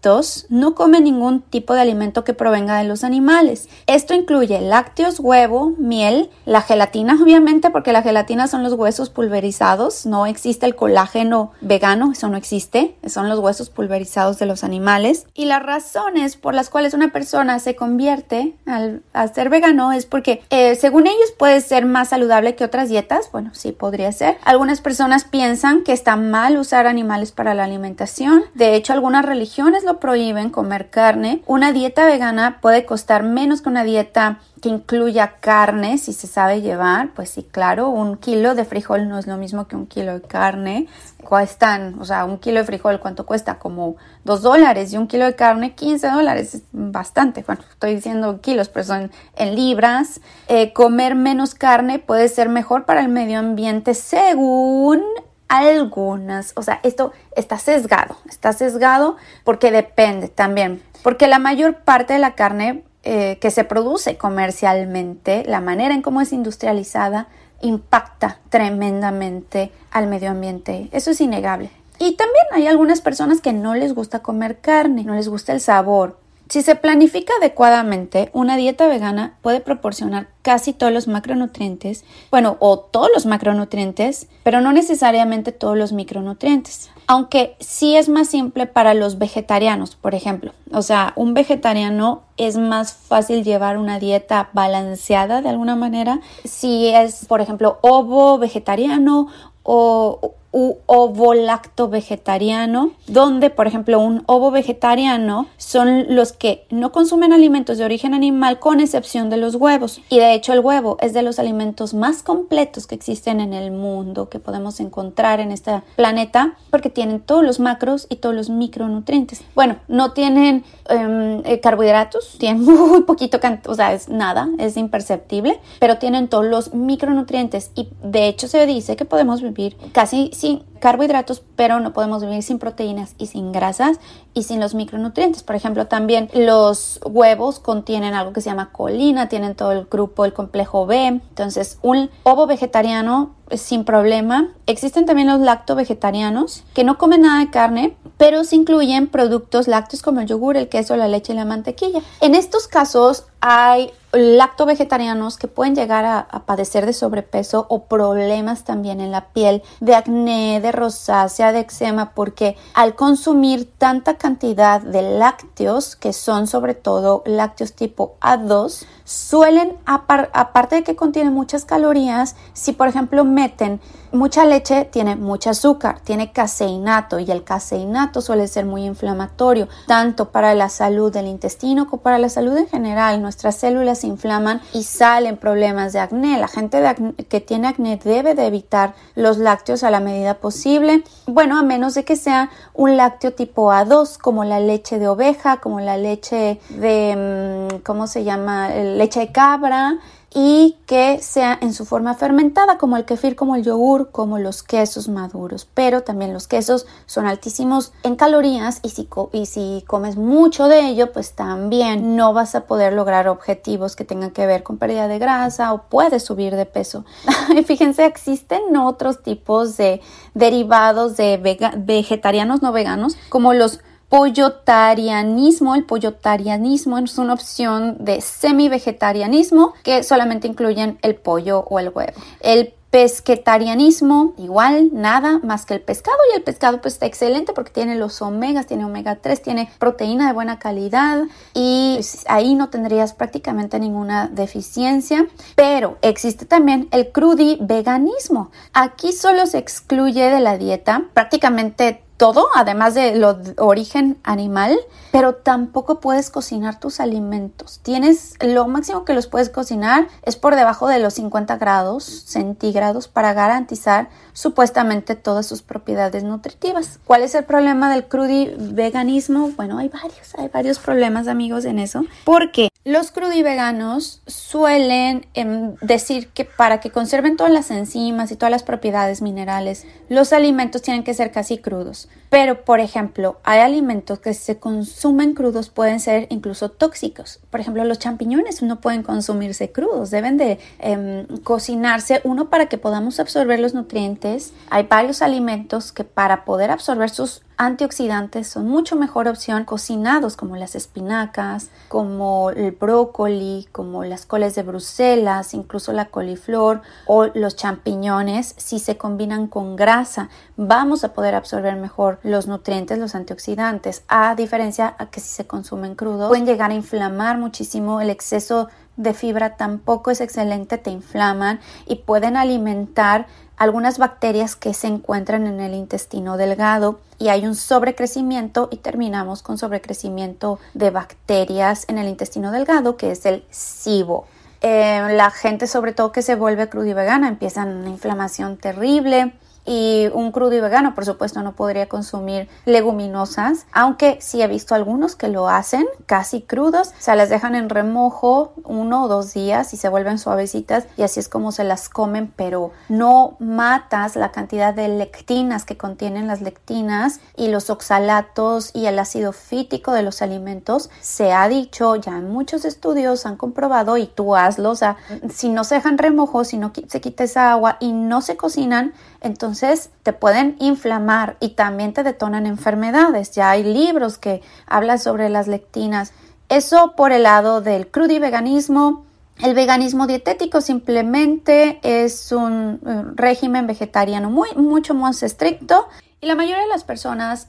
no 0.48 0.74
comen 0.74 1.04
ningún 1.04 1.42
tipo 1.42 1.74
de 1.74 1.80
alimento 1.80 2.24
que 2.24 2.34
provenga 2.34 2.78
de 2.78 2.84
los 2.84 3.04
animales. 3.04 3.68
Esto 3.86 4.14
incluye 4.14 4.60
lácteos, 4.60 5.20
huevo, 5.20 5.74
miel, 5.78 6.30
la 6.44 6.62
gelatina, 6.62 7.18
obviamente, 7.22 7.70
porque 7.70 7.92
la 7.92 8.02
gelatina 8.02 8.48
son 8.48 8.62
los 8.62 8.72
huesos 8.74 9.10
pulverizados, 9.10 10.06
no 10.06 10.26
existe 10.26 10.66
el 10.66 10.74
colágeno 10.74 11.52
vegano 11.60 12.11
eso 12.12 12.28
no 12.28 12.36
existe, 12.36 12.96
son 13.06 13.28
los 13.28 13.38
huesos 13.38 13.70
pulverizados 13.70 14.38
de 14.38 14.46
los 14.46 14.64
animales. 14.64 15.26
Y 15.34 15.46
las 15.46 15.62
razones 15.62 16.36
por 16.36 16.54
las 16.54 16.70
cuales 16.70 16.94
una 16.94 17.12
persona 17.12 17.58
se 17.58 17.74
convierte 17.74 18.54
al, 18.66 19.02
a 19.12 19.28
ser 19.28 19.48
vegano 19.48 19.92
es 19.92 20.06
porque, 20.06 20.42
eh, 20.50 20.76
según 20.76 21.06
ellos, 21.06 21.32
puede 21.38 21.60
ser 21.60 21.86
más 21.86 22.10
saludable 22.10 22.54
que 22.54 22.64
otras 22.64 22.88
dietas. 22.88 23.30
Bueno, 23.32 23.50
sí 23.54 23.72
podría 23.72 24.12
ser. 24.12 24.38
Algunas 24.44 24.80
personas 24.80 25.24
piensan 25.24 25.82
que 25.82 25.92
está 25.92 26.16
mal 26.16 26.56
usar 26.56 26.86
animales 26.86 27.32
para 27.32 27.54
la 27.54 27.64
alimentación. 27.64 28.44
De 28.54 28.74
hecho, 28.74 28.92
algunas 28.92 29.24
religiones 29.24 29.84
lo 29.84 30.00
prohíben 30.00 30.50
comer 30.50 30.90
carne. 30.90 31.42
Una 31.46 31.72
dieta 31.72 32.06
vegana 32.06 32.58
puede 32.60 32.84
costar 32.84 33.22
menos 33.22 33.62
que 33.62 33.68
una 33.68 33.84
dieta 33.84 34.40
que 34.62 34.68
incluya 34.68 35.40
carne, 35.40 35.98
si 35.98 36.12
se 36.12 36.28
sabe 36.28 36.62
llevar, 36.62 37.10
pues 37.14 37.30
sí, 37.30 37.42
claro, 37.42 37.88
un 37.88 38.16
kilo 38.16 38.54
de 38.54 38.64
frijol 38.64 39.08
no 39.08 39.18
es 39.18 39.26
lo 39.26 39.36
mismo 39.36 39.66
que 39.66 39.74
un 39.74 39.86
kilo 39.86 40.14
de 40.14 40.22
carne. 40.22 40.86
Cuestan, 41.24 41.96
o 42.00 42.04
sea, 42.04 42.24
un 42.24 42.38
kilo 42.38 42.60
de 42.60 42.64
frijol, 42.64 43.00
¿cuánto 43.00 43.26
cuesta? 43.26 43.58
Como 43.58 43.96
dos 44.22 44.40
dólares 44.42 44.92
y 44.92 44.96
un 44.96 45.08
kilo 45.08 45.24
de 45.24 45.34
carne, 45.34 45.74
15 45.74 46.10
dólares, 46.10 46.54
es 46.54 46.62
bastante. 46.70 47.42
Bueno, 47.44 47.62
estoy 47.68 47.96
diciendo 47.96 48.40
kilos, 48.40 48.68
pero 48.68 48.84
son 48.84 49.10
en 49.34 49.56
libras. 49.56 50.20
Eh, 50.46 50.72
comer 50.72 51.16
menos 51.16 51.56
carne 51.56 51.98
puede 51.98 52.28
ser 52.28 52.48
mejor 52.48 52.84
para 52.84 53.00
el 53.00 53.08
medio 53.08 53.40
ambiente 53.40 53.94
según 53.94 55.02
algunas, 55.48 56.52
o 56.56 56.62
sea, 56.62 56.78
esto 56.84 57.12
está 57.36 57.58
sesgado, 57.58 58.16
está 58.28 58.52
sesgado 58.52 59.16
porque 59.44 59.70
depende 59.70 60.28
también, 60.28 60.82
porque 61.02 61.26
la 61.26 61.38
mayor 61.38 61.80
parte 61.80 62.14
de 62.14 62.20
la 62.20 62.34
carne 62.34 62.84
eh, 63.04 63.38
que 63.40 63.50
se 63.50 63.64
produce 63.64 64.16
comercialmente, 64.16 65.44
la 65.46 65.60
manera 65.60 65.94
en 65.94 66.02
cómo 66.02 66.20
es 66.20 66.32
industrializada, 66.32 67.28
impacta 67.60 68.38
tremendamente 68.48 69.72
al 69.90 70.06
medio 70.06 70.30
ambiente. 70.30 70.88
Eso 70.92 71.10
es 71.10 71.20
innegable. 71.20 71.70
Y 71.98 72.16
también 72.16 72.44
hay 72.52 72.66
algunas 72.66 73.00
personas 73.00 73.40
que 73.40 73.52
no 73.52 73.74
les 73.74 73.94
gusta 73.94 74.20
comer 74.20 74.58
carne, 74.60 75.04
no 75.04 75.14
les 75.14 75.28
gusta 75.28 75.52
el 75.52 75.60
sabor. 75.60 76.18
Si 76.52 76.60
se 76.60 76.74
planifica 76.74 77.32
adecuadamente, 77.40 78.28
una 78.34 78.58
dieta 78.58 78.86
vegana 78.86 79.38
puede 79.40 79.60
proporcionar 79.60 80.28
casi 80.42 80.74
todos 80.74 80.92
los 80.92 81.08
macronutrientes, 81.08 82.04
bueno, 82.30 82.58
o 82.60 82.78
todos 82.78 83.08
los 83.14 83.24
macronutrientes, 83.24 84.26
pero 84.42 84.60
no 84.60 84.70
necesariamente 84.70 85.52
todos 85.52 85.78
los 85.78 85.94
micronutrientes 85.94 86.90
aunque 87.06 87.56
sí 87.60 87.96
es 87.96 88.08
más 88.08 88.28
simple 88.28 88.66
para 88.66 88.94
los 88.94 89.18
vegetarianos, 89.18 89.96
por 89.96 90.14
ejemplo. 90.14 90.52
O 90.72 90.80
sea, 90.80 91.12
un 91.16 91.34
vegetariano 91.34 92.22
es 92.38 92.56
más 92.56 92.94
fácil 92.94 93.44
llevar 93.44 93.76
una 93.76 93.98
dieta 93.98 94.48
balanceada 94.54 95.42
de 95.42 95.50
alguna 95.50 95.76
manera 95.76 96.20
si 96.44 96.88
es, 96.88 97.26
por 97.26 97.42
ejemplo, 97.42 97.78
ovo 97.82 98.38
vegetariano 98.38 99.28
o 99.62 100.34
u 100.52 100.76
ovo 100.86 101.34
lacto 101.34 101.88
vegetariano, 101.88 102.92
donde, 103.06 103.50
por 103.50 103.66
ejemplo, 103.66 103.98
un 103.98 104.22
ovo 104.26 104.50
vegetariano 104.50 105.46
son 105.56 106.14
los 106.14 106.32
que 106.32 106.66
no 106.70 106.92
consumen 106.92 107.32
alimentos 107.32 107.78
de 107.78 107.84
origen 107.84 108.14
animal 108.14 108.58
con 108.58 108.80
excepción 108.80 109.30
de 109.30 109.38
los 109.38 109.54
huevos. 109.54 110.00
Y 110.10 110.18
de 110.18 110.34
hecho 110.34 110.52
el 110.52 110.60
huevo 110.60 110.98
es 111.00 111.14
de 111.14 111.22
los 111.22 111.38
alimentos 111.38 111.94
más 111.94 112.22
completos 112.22 112.86
que 112.86 112.94
existen 112.94 113.40
en 113.40 113.54
el 113.54 113.70
mundo, 113.70 114.28
que 114.28 114.38
podemos 114.38 114.78
encontrar 114.80 115.40
en 115.40 115.52
este 115.52 115.82
planeta, 115.96 116.56
porque 116.70 116.90
tienen 116.90 117.20
todos 117.20 117.44
los 117.44 117.58
macros 117.58 118.06
y 118.10 118.16
todos 118.16 118.34
los 118.34 118.50
micronutrientes. 118.50 119.42
Bueno, 119.54 119.76
no 119.88 120.12
tienen 120.12 120.64
em, 120.88 121.42
eh, 121.44 121.60
carbohidratos, 121.60 122.36
tienen 122.38 122.64
muy 122.64 123.02
poquito, 123.02 123.40
o 123.66 123.74
sea, 123.74 123.94
es 123.94 124.08
nada, 124.08 124.48
es 124.58 124.76
imperceptible, 124.76 125.60
pero 125.80 125.98
tienen 125.98 126.28
todos 126.28 126.44
los 126.44 126.74
micronutrientes 126.74 127.70
y 127.74 127.88
de 128.02 128.28
hecho 128.28 128.48
se 128.48 128.66
dice 128.66 128.96
que 128.96 129.04
podemos 129.04 129.40
vivir 129.40 129.76
casi 129.92 130.30
sin 130.42 130.64
carbohidratos, 130.80 131.40
pero 131.54 131.78
no 131.78 131.92
podemos 131.92 132.20
vivir 132.20 132.42
sin 132.42 132.58
proteínas 132.58 133.14
y 133.16 133.28
sin 133.28 133.52
grasas 133.52 134.00
y 134.34 134.42
sin 134.42 134.58
los 134.58 134.74
micronutrientes. 134.74 135.44
Por 135.44 135.54
ejemplo, 135.54 135.86
también 135.86 136.28
los 136.34 136.98
huevos 137.04 137.60
contienen 137.60 138.14
algo 138.14 138.32
que 138.32 138.40
se 138.40 138.50
llama 138.50 138.72
colina, 138.72 139.28
tienen 139.28 139.54
todo 139.54 139.70
el 139.70 139.84
grupo, 139.84 140.24
el 140.24 140.32
complejo 140.32 140.84
B. 140.84 141.06
Entonces, 141.06 141.78
un 141.82 142.10
ovo 142.24 142.48
vegetariano 142.48 143.36
sin 143.56 143.84
problema. 143.84 144.48
Existen 144.66 145.06
también 145.06 145.28
los 145.28 145.40
lacto 145.40 145.74
vegetarianos 145.74 146.64
que 146.74 146.84
no 146.84 146.98
comen 146.98 147.22
nada 147.22 147.40
de 147.40 147.50
carne, 147.50 147.96
pero 148.16 148.44
se 148.44 148.56
incluyen 148.56 149.08
productos 149.08 149.68
lácteos 149.68 150.02
como 150.02 150.20
el 150.20 150.26
yogur, 150.26 150.56
el 150.56 150.68
queso, 150.68 150.96
la 150.96 151.08
leche 151.08 151.32
y 151.32 151.36
la 151.36 151.44
mantequilla. 151.44 152.00
En 152.20 152.34
estos 152.34 152.68
casos 152.68 153.24
hay 153.40 153.92
lacto 154.12 154.66
vegetarianos 154.66 155.38
que 155.38 155.48
pueden 155.48 155.74
llegar 155.74 156.04
a, 156.04 156.42
padecer 156.46 156.86
de 156.86 156.92
sobrepeso 156.92 157.66
o 157.68 157.84
problemas 157.84 158.64
también 158.64 159.00
en 159.00 159.10
la 159.10 159.28
piel, 159.28 159.62
de 159.80 159.94
acné, 159.94 160.60
de 160.60 160.70
rosácea, 160.70 161.52
de 161.52 161.60
eczema, 161.60 162.12
porque 162.14 162.56
al 162.74 162.94
consumir 162.94 163.70
tanta 163.78 164.18
cantidad 164.18 164.80
de 164.80 165.02
lácteos, 165.02 165.96
que 165.96 166.12
son 166.12 166.46
sobre 166.46 166.74
todo 166.74 167.22
lácteos 167.26 167.72
tipo 167.72 168.16
A2, 168.20 168.84
suelen, 169.04 169.76
aparte 169.86 170.76
de 170.76 170.82
que 170.82 170.94
contienen 170.94 171.32
muchas 171.32 171.64
calorías, 171.64 172.36
si 172.52 172.72
por 172.72 172.88
ejemplo 172.88 173.24
meten 173.42 173.80
mucha 174.12 174.44
leche, 174.44 174.84
tiene 174.84 175.16
mucho 175.16 175.50
azúcar, 175.50 176.00
tiene 176.00 176.32
caseinato 176.32 177.18
y 177.18 177.30
el 177.30 177.44
caseinato 177.44 178.20
suele 178.20 178.46
ser 178.48 178.66
muy 178.66 178.84
inflamatorio, 178.84 179.68
tanto 179.86 180.30
para 180.30 180.54
la 180.54 180.68
salud 180.68 181.12
del 181.12 181.26
intestino 181.26 181.86
como 181.88 182.02
para 182.02 182.18
la 182.18 182.28
salud 182.28 182.56
en 182.56 182.68
general. 182.68 183.20
Nuestras 183.22 183.56
células 183.56 184.00
se 184.00 184.06
inflaman 184.06 184.60
y 184.72 184.84
salen 184.84 185.36
problemas 185.36 185.92
de 185.92 186.00
acné. 186.00 186.38
La 186.38 186.48
gente 186.48 186.82
que 187.28 187.40
tiene 187.40 187.68
acné 187.68 187.98
debe 188.02 188.34
de 188.34 188.46
evitar 188.46 188.94
los 189.14 189.38
lácteos 189.38 189.82
a 189.82 189.90
la 189.90 190.00
medida 190.00 190.34
posible. 190.34 191.04
Bueno, 191.26 191.58
a 191.58 191.62
menos 191.62 191.94
de 191.94 192.04
que 192.04 192.16
sea 192.16 192.50
un 192.74 192.96
lácteo 192.96 193.32
tipo 193.32 193.70
A2, 193.72 194.18
como 194.18 194.44
la 194.44 194.60
leche 194.60 194.98
de 194.98 195.08
oveja, 195.08 195.58
como 195.58 195.80
la 195.80 195.96
leche 195.96 196.60
de, 196.70 197.68
mm, 197.72 197.82
¿cómo 197.82 198.06
se 198.06 198.24
llama? 198.24 198.68
Leche 198.70 199.20
de 199.20 199.32
cabra 199.32 199.98
y 200.34 200.78
que 200.86 201.18
sea 201.20 201.58
en 201.60 201.74
su 201.74 201.84
forma 201.84 202.14
fermentada, 202.14 202.78
como 202.78 202.96
el 202.96 203.04
kefir, 203.04 203.36
como 203.36 203.54
el 203.54 203.62
yogur, 203.62 204.01
como 204.10 204.38
los 204.38 204.62
quesos 204.62 205.08
maduros. 205.08 205.68
Pero 205.72 206.02
también 206.02 206.32
los 206.32 206.48
quesos 206.48 206.86
son 207.06 207.26
altísimos 207.26 207.92
en 208.02 208.16
calorías 208.16 208.80
y 208.82 208.90
si, 208.90 209.08
y 209.32 209.46
si 209.46 209.84
comes 209.86 210.16
mucho 210.16 210.68
de 210.68 210.88
ello, 210.88 211.12
pues 211.12 211.32
también 211.32 212.16
no 212.16 212.32
vas 212.32 212.54
a 212.54 212.66
poder 212.66 212.92
lograr 212.92 213.28
objetivos 213.28 213.96
que 213.96 214.04
tengan 214.04 214.30
que 214.30 214.46
ver 214.46 214.62
con 214.62 214.78
pérdida 214.78 215.08
de 215.08 215.18
grasa 215.18 215.72
o 215.72 215.82
puedes 215.82 216.24
subir 216.24 216.56
de 216.56 216.66
peso. 216.66 217.04
Fíjense, 217.66 218.04
existen 218.06 218.76
otros 218.76 219.22
tipos 219.22 219.76
de 219.76 220.00
derivados 220.34 221.16
de 221.16 221.38
vegetarianos 221.76 222.62
no 222.62 222.72
veganos, 222.72 223.16
como 223.28 223.54
los 223.54 223.80
pollotarianismo. 224.12 225.74
El 225.74 225.84
pollotarianismo 225.84 226.98
es 226.98 227.16
una 227.16 227.32
opción 227.32 227.96
de 227.98 228.20
semi-vegetarianismo 228.20 229.72
que 229.82 230.02
solamente 230.02 230.46
incluyen 230.46 230.98
el 231.00 231.14
pollo 231.14 231.60
o 231.60 231.78
el 231.78 231.88
huevo. 231.88 232.20
El 232.40 232.74
pesquetarianismo, 232.92 234.34
igual, 234.36 234.90
nada 234.92 235.40
más 235.42 235.64
que 235.64 235.72
el 235.72 235.80
pescado 235.80 236.18
y 236.30 236.36
el 236.36 236.42
pescado 236.42 236.82
pues 236.82 236.92
está 236.94 237.06
excelente 237.06 237.54
porque 237.54 237.72
tiene 237.72 237.96
los 237.96 238.20
omegas, 238.20 238.66
tiene 238.66 238.84
omega 238.84 239.16
3, 239.16 239.40
tiene 239.40 239.70
proteína 239.78 240.26
de 240.26 240.34
buena 240.34 240.58
calidad 240.58 241.22
y 241.54 241.94
pues, 241.94 242.26
ahí 242.28 242.54
no 242.54 242.68
tendrías 242.68 243.14
prácticamente 243.14 243.80
ninguna 243.80 244.28
deficiencia, 244.28 245.26
pero 245.56 245.96
existe 246.02 246.44
también 246.44 246.88
el 246.90 247.12
crudiveganismo. 247.12 248.50
Aquí 248.74 249.12
solo 249.12 249.46
se 249.46 249.56
excluye 249.56 250.28
de 250.28 250.40
la 250.40 250.58
dieta 250.58 251.04
prácticamente 251.14 252.02
todo, 252.22 252.46
además 252.54 252.94
de 252.94 253.16
lo 253.16 253.34
de 253.34 253.52
origen 253.58 254.16
animal, 254.22 254.78
pero 255.10 255.34
tampoco 255.34 255.98
puedes 255.98 256.30
cocinar 256.30 256.78
tus 256.78 257.00
alimentos. 257.00 257.80
Tienes 257.82 258.36
lo 258.40 258.68
máximo 258.68 259.04
que 259.04 259.12
los 259.12 259.26
puedes 259.26 259.50
cocinar 259.50 260.06
es 260.22 260.36
por 260.36 260.54
debajo 260.54 260.86
de 260.86 261.00
los 261.00 261.14
50 261.14 261.56
grados 261.56 262.04
centígrados 262.04 263.08
para 263.08 263.32
garantizar 263.32 264.08
supuestamente 264.34 265.16
todas 265.16 265.46
sus 265.46 265.62
propiedades 265.62 266.22
nutritivas. 266.22 267.00
¿Cuál 267.04 267.24
es 267.24 267.34
el 267.34 267.42
problema 267.42 267.92
del 267.92 268.06
crudiveganismo? 268.06 269.50
Bueno, 269.56 269.78
hay 269.78 269.88
varios, 269.88 270.32
hay 270.38 270.46
varios 270.46 270.78
problemas 270.78 271.26
amigos 271.26 271.64
en 271.64 271.80
eso, 271.80 272.04
porque 272.24 272.68
los 272.84 273.12
crudiveganos 273.12 274.22
suelen 274.26 275.26
em, 275.34 275.76
decir 275.80 276.28
que 276.28 276.44
para 276.44 276.80
que 276.80 276.90
conserven 276.90 277.36
todas 277.36 277.52
las 277.52 277.70
enzimas 277.70 278.32
y 278.32 278.36
todas 278.36 278.50
las 278.50 278.62
propiedades 278.62 279.22
minerales, 279.22 279.86
los 280.08 280.32
alimentos 280.32 280.82
tienen 280.82 281.04
que 281.04 281.14
ser 281.14 281.30
casi 281.30 281.58
crudos. 281.58 282.08
Pero, 282.32 282.64
por 282.64 282.80
ejemplo, 282.80 283.38
hay 283.44 283.60
alimentos 283.60 284.18
que 284.18 284.32
se 284.32 284.58
consumen 284.58 285.34
crudos 285.34 285.68
pueden 285.68 286.00
ser 286.00 286.28
incluso 286.30 286.70
tóxicos. 286.70 287.40
Por 287.50 287.60
ejemplo, 287.60 287.84
los 287.84 287.98
champiñones 287.98 288.62
no 288.62 288.80
pueden 288.80 289.02
consumirse 289.02 289.70
crudos, 289.70 290.10
deben 290.10 290.38
de 290.38 290.58
em, 290.78 291.26
cocinarse 291.42 292.22
uno 292.24 292.48
para 292.48 292.70
que 292.70 292.78
podamos 292.78 293.20
absorber 293.20 293.60
los 293.60 293.74
nutrientes. 293.74 294.54
Hay 294.70 294.84
varios 294.84 295.20
alimentos 295.20 295.92
que 295.92 296.04
para 296.04 296.46
poder 296.46 296.70
absorber 296.70 297.10
sus 297.10 297.42
antioxidantes 297.56 298.48
son 298.48 298.68
mucho 298.68 298.96
mejor 298.96 299.28
opción 299.28 299.64
cocinados 299.64 300.36
como 300.36 300.56
las 300.56 300.74
espinacas, 300.74 301.70
como 301.88 302.50
el 302.50 302.72
brócoli, 302.72 303.68
como 303.72 304.04
las 304.04 304.26
coles 304.26 304.54
de 304.54 304.62
Bruselas, 304.62 305.54
incluso 305.54 305.92
la 305.92 306.06
coliflor 306.06 306.82
o 307.06 307.26
los 307.26 307.56
champiñones. 307.56 308.54
Si 308.56 308.78
se 308.78 308.96
combinan 308.96 309.46
con 309.46 309.76
grasa, 309.76 310.28
vamos 310.56 311.04
a 311.04 311.12
poder 311.12 311.34
absorber 311.34 311.76
mejor 311.76 312.18
los 312.22 312.46
nutrientes, 312.46 312.98
los 312.98 313.14
antioxidantes, 313.14 314.04
a 314.08 314.34
diferencia 314.34 314.94
a 314.98 315.06
que 315.06 315.20
si 315.20 315.28
se 315.28 315.46
consumen 315.46 315.94
crudos 315.94 316.28
pueden 316.28 316.46
llegar 316.46 316.70
a 316.70 316.74
inflamar 316.74 317.38
muchísimo 317.38 318.00
el 318.00 318.10
exceso 318.10 318.68
de 318.96 319.14
fibra 319.14 319.56
tampoco 319.56 320.10
es 320.10 320.20
excelente, 320.20 320.78
te 320.78 320.90
inflaman 320.90 321.60
y 321.86 321.96
pueden 321.96 322.36
alimentar 322.36 323.26
algunas 323.62 323.98
bacterias 323.98 324.56
que 324.56 324.74
se 324.74 324.88
encuentran 324.88 325.46
en 325.46 325.60
el 325.60 325.74
intestino 325.74 326.36
delgado 326.36 326.98
y 327.20 327.28
hay 327.28 327.46
un 327.46 327.54
sobrecrecimiento 327.54 328.68
y 328.72 328.78
terminamos 328.78 329.40
con 329.40 329.56
sobrecrecimiento 329.56 330.58
de 330.74 330.90
bacterias 330.90 331.84
en 331.86 331.98
el 331.98 332.08
intestino 332.08 332.50
delgado 332.50 332.96
que 332.96 333.12
es 333.12 333.24
el 333.24 333.44
SIBO. 333.50 334.26
Eh, 334.62 335.06
la 335.12 335.30
gente 335.30 335.68
sobre 335.68 335.92
todo 335.92 336.10
que 336.10 336.22
se 336.22 336.34
vuelve 336.34 336.68
crudo 336.68 336.86
y 336.86 336.92
vegana 336.92 337.28
empiezan 337.28 337.68
una 337.68 337.90
inflamación 337.90 338.56
terrible, 338.56 339.32
y 339.64 340.08
un 340.12 340.32
crudo 340.32 340.54
y 340.54 340.60
vegano, 340.60 340.94
por 340.94 341.04
supuesto, 341.04 341.42
no 341.42 341.54
podría 341.54 341.88
consumir 341.88 342.48
leguminosas, 342.64 343.66
aunque 343.72 344.18
sí 344.20 344.42
he 344.42 344.46
visto 344.48 344.74
algunos 344.74 345.16
que 345.16 345.28
lo 345.28 345.48
hacen 345.48 345.86
casi 346.06 346.42
crudos, 346.42 346.92
se 346.98 347.14
las 347.14 347.28
dejan 347.28 347.54
en 347.54 347.68
remojo 347.68 348.54
uno 348.64 349.04
o 349.04 349.08
dos 349.08 349.34
días 349.34 349.72
y 349.74 349.76
se 349.76 349.88
vuelven 349.88 350.18
suavecitas 350.18 350.86
y 350.96 351.02
así 351.02 351.20
es 351.20 351.28
como 351.28 351.52
se 351.52 351.64
las 351.64 351.88
comen, 351.88 352.32
pero 352.34 352.72
no 352.88 353.36
matas 353.38 354.16
la 354.16 354.32
cantidad 354.32 354.74
de 354.74 354.88
lectinas 354.88 355.64
que 355.64 355.76
contienen 355.76 356.26
las 356.26 356.40
lectinas 356.40 357.20
y 357.36 357.48
los 357.48 357.70
oxalatos 357.70 358.70
y 358.74 358.86
el 358.86 358.98
ácido 358.98 359.32
fítico 359.32 359.92
de 359.92 360.02
los 360.02 360.22
alimentos. 360.22 360.90
Se 361.00 361.32
ha 361.32 361.48
dicho, 361.48 361.96
ya 361.96 362.18
en 362.18 362.30
muchos 362.30 362.64
estudios 362.64 363.26
han 363.26 363.36
comprobado 363.36 363.96
y 363.96 364.06
tú 364.06 364.34
hazlo, 364.36 364.70
o 364.70 364.76
sea, 364.76 364.96
si 365.32 365.48
no 365.48 365.64
se 365.64 365.76
dejan 365.76 365.98
remojo, 365.98 366.44
si 366.44 366.58
no 366.58 366.72
se 366.88 367.00
quita 367.00 367.24
esa 367.24 367.52
agua 367.52 367.76
y 367.80 367.92
no 367.92 368.20
se 368.20 368.36
cocinan, 368.36 368.92
entonces 369.22 369.90
te 370.02 370.12
pueden 370.12 370.56
inflamar 370.58 371.36
y 371.40 371.50
también 371.50 371.92
te 371.92 372.02
detonan 372.02 372.46
enfermedades. 372.46 373.32
Ya 373.32 373.50
hay 373.50 373.64
libros 373.64 374.18
que 374.18 374.42
hablan 374.66 374.98
sobre 374.98 375.28
las 375.28 375.48
lectinas. 375.48 376.12
Eso 376.48 376.94
por 376.96 377.12
el 377.12 377.24
lado 377.24 377.60
del 377.60 377.88
crudiveganismo. 377.90 379.04
El 379.38 379.54
veganismo 379.54 380.06
dietético 380.06 380.60
simplemente 380.60 381.80
es 381.82 382.32
un 382.32 382.80
eh, 382.86 383.02
régimen 383.14 383.66
vegetariano 383.66 384.30
muy, 384.30 384.50
mucho 384.54 384.94
más 384.94 385.22
estricto 385.22 385.88
y 386.20 386.26
la 386.26 386.34
mayoría 386.34 386.62
de 386.62 386.68
las 386.68 386.84
personas 386.84 387.48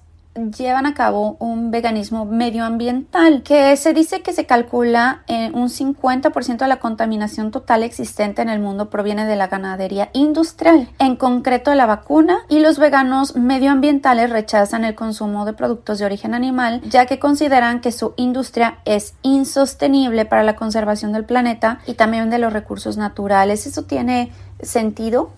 llevan 0.58 0.86
a 0.86 0.94
cabo 0.94 1.38
un 1.40 1.70
veganismo 1.72 2.26
medioambiental 2.26 3.44
que 3.44 3.76
se 3.78 3.94
dice 3.94 4.22
que 4.22 4.34
se 4.34 4.46
calcula 4.46 5.24
en 5.28 5.56
un 5.56 5.70
50% 5.70 6.58
de 6.58 6.68
la 6.68 6.80
contaminación 6.80 7.52
total 7.52 7.84
existente 7.84 8.42
en 8.42 8.50
el 8.50 8.60
mundo 8.60 8.90
proviene 8.90 9.26
de 9.26 9.36
la 9.36 9.48
ganadería 9.48 10.10
industrial, 10.14 10.90
en 11.00 11.16
concreto 11.16 11.74
la 11.76 11.86
vacuna, 11.86 12.40
y 12.50 12.60
los 12.60 12.80
veganos 12.80 13.36
medioambientales 13.36 14.30
rechazan 14.30 14.86
el 14.86 14.96
consumo 14.96 15.46
de 15.46 15.54
productos 15.54 16.00
de 16.00 16.06
origen 16.06 16.34
animal 16.34 16.82
ya 16.86 17.06
que 17.06 17.20
consideran 17.20 17.82
que 17.82 17.92
su 17.92 18.14
industria 18.18 18.80
es 18.86 19.14
insostenible 19.22 20.26
para 20.26 20.44
la 20.44 20.56
conservación 20.56 21.12
del 21.12 21.26
planeta 21.26 21.80
y 21.86 21.94
también 21.94 22.30
de 22.30 22.40
los 22.40 22.54
recursos 22.54 22.98
naturales. 22.98 23.68
Eso 23.68 23.84
tiene 23.84 24.32
sentido 24.62 25.32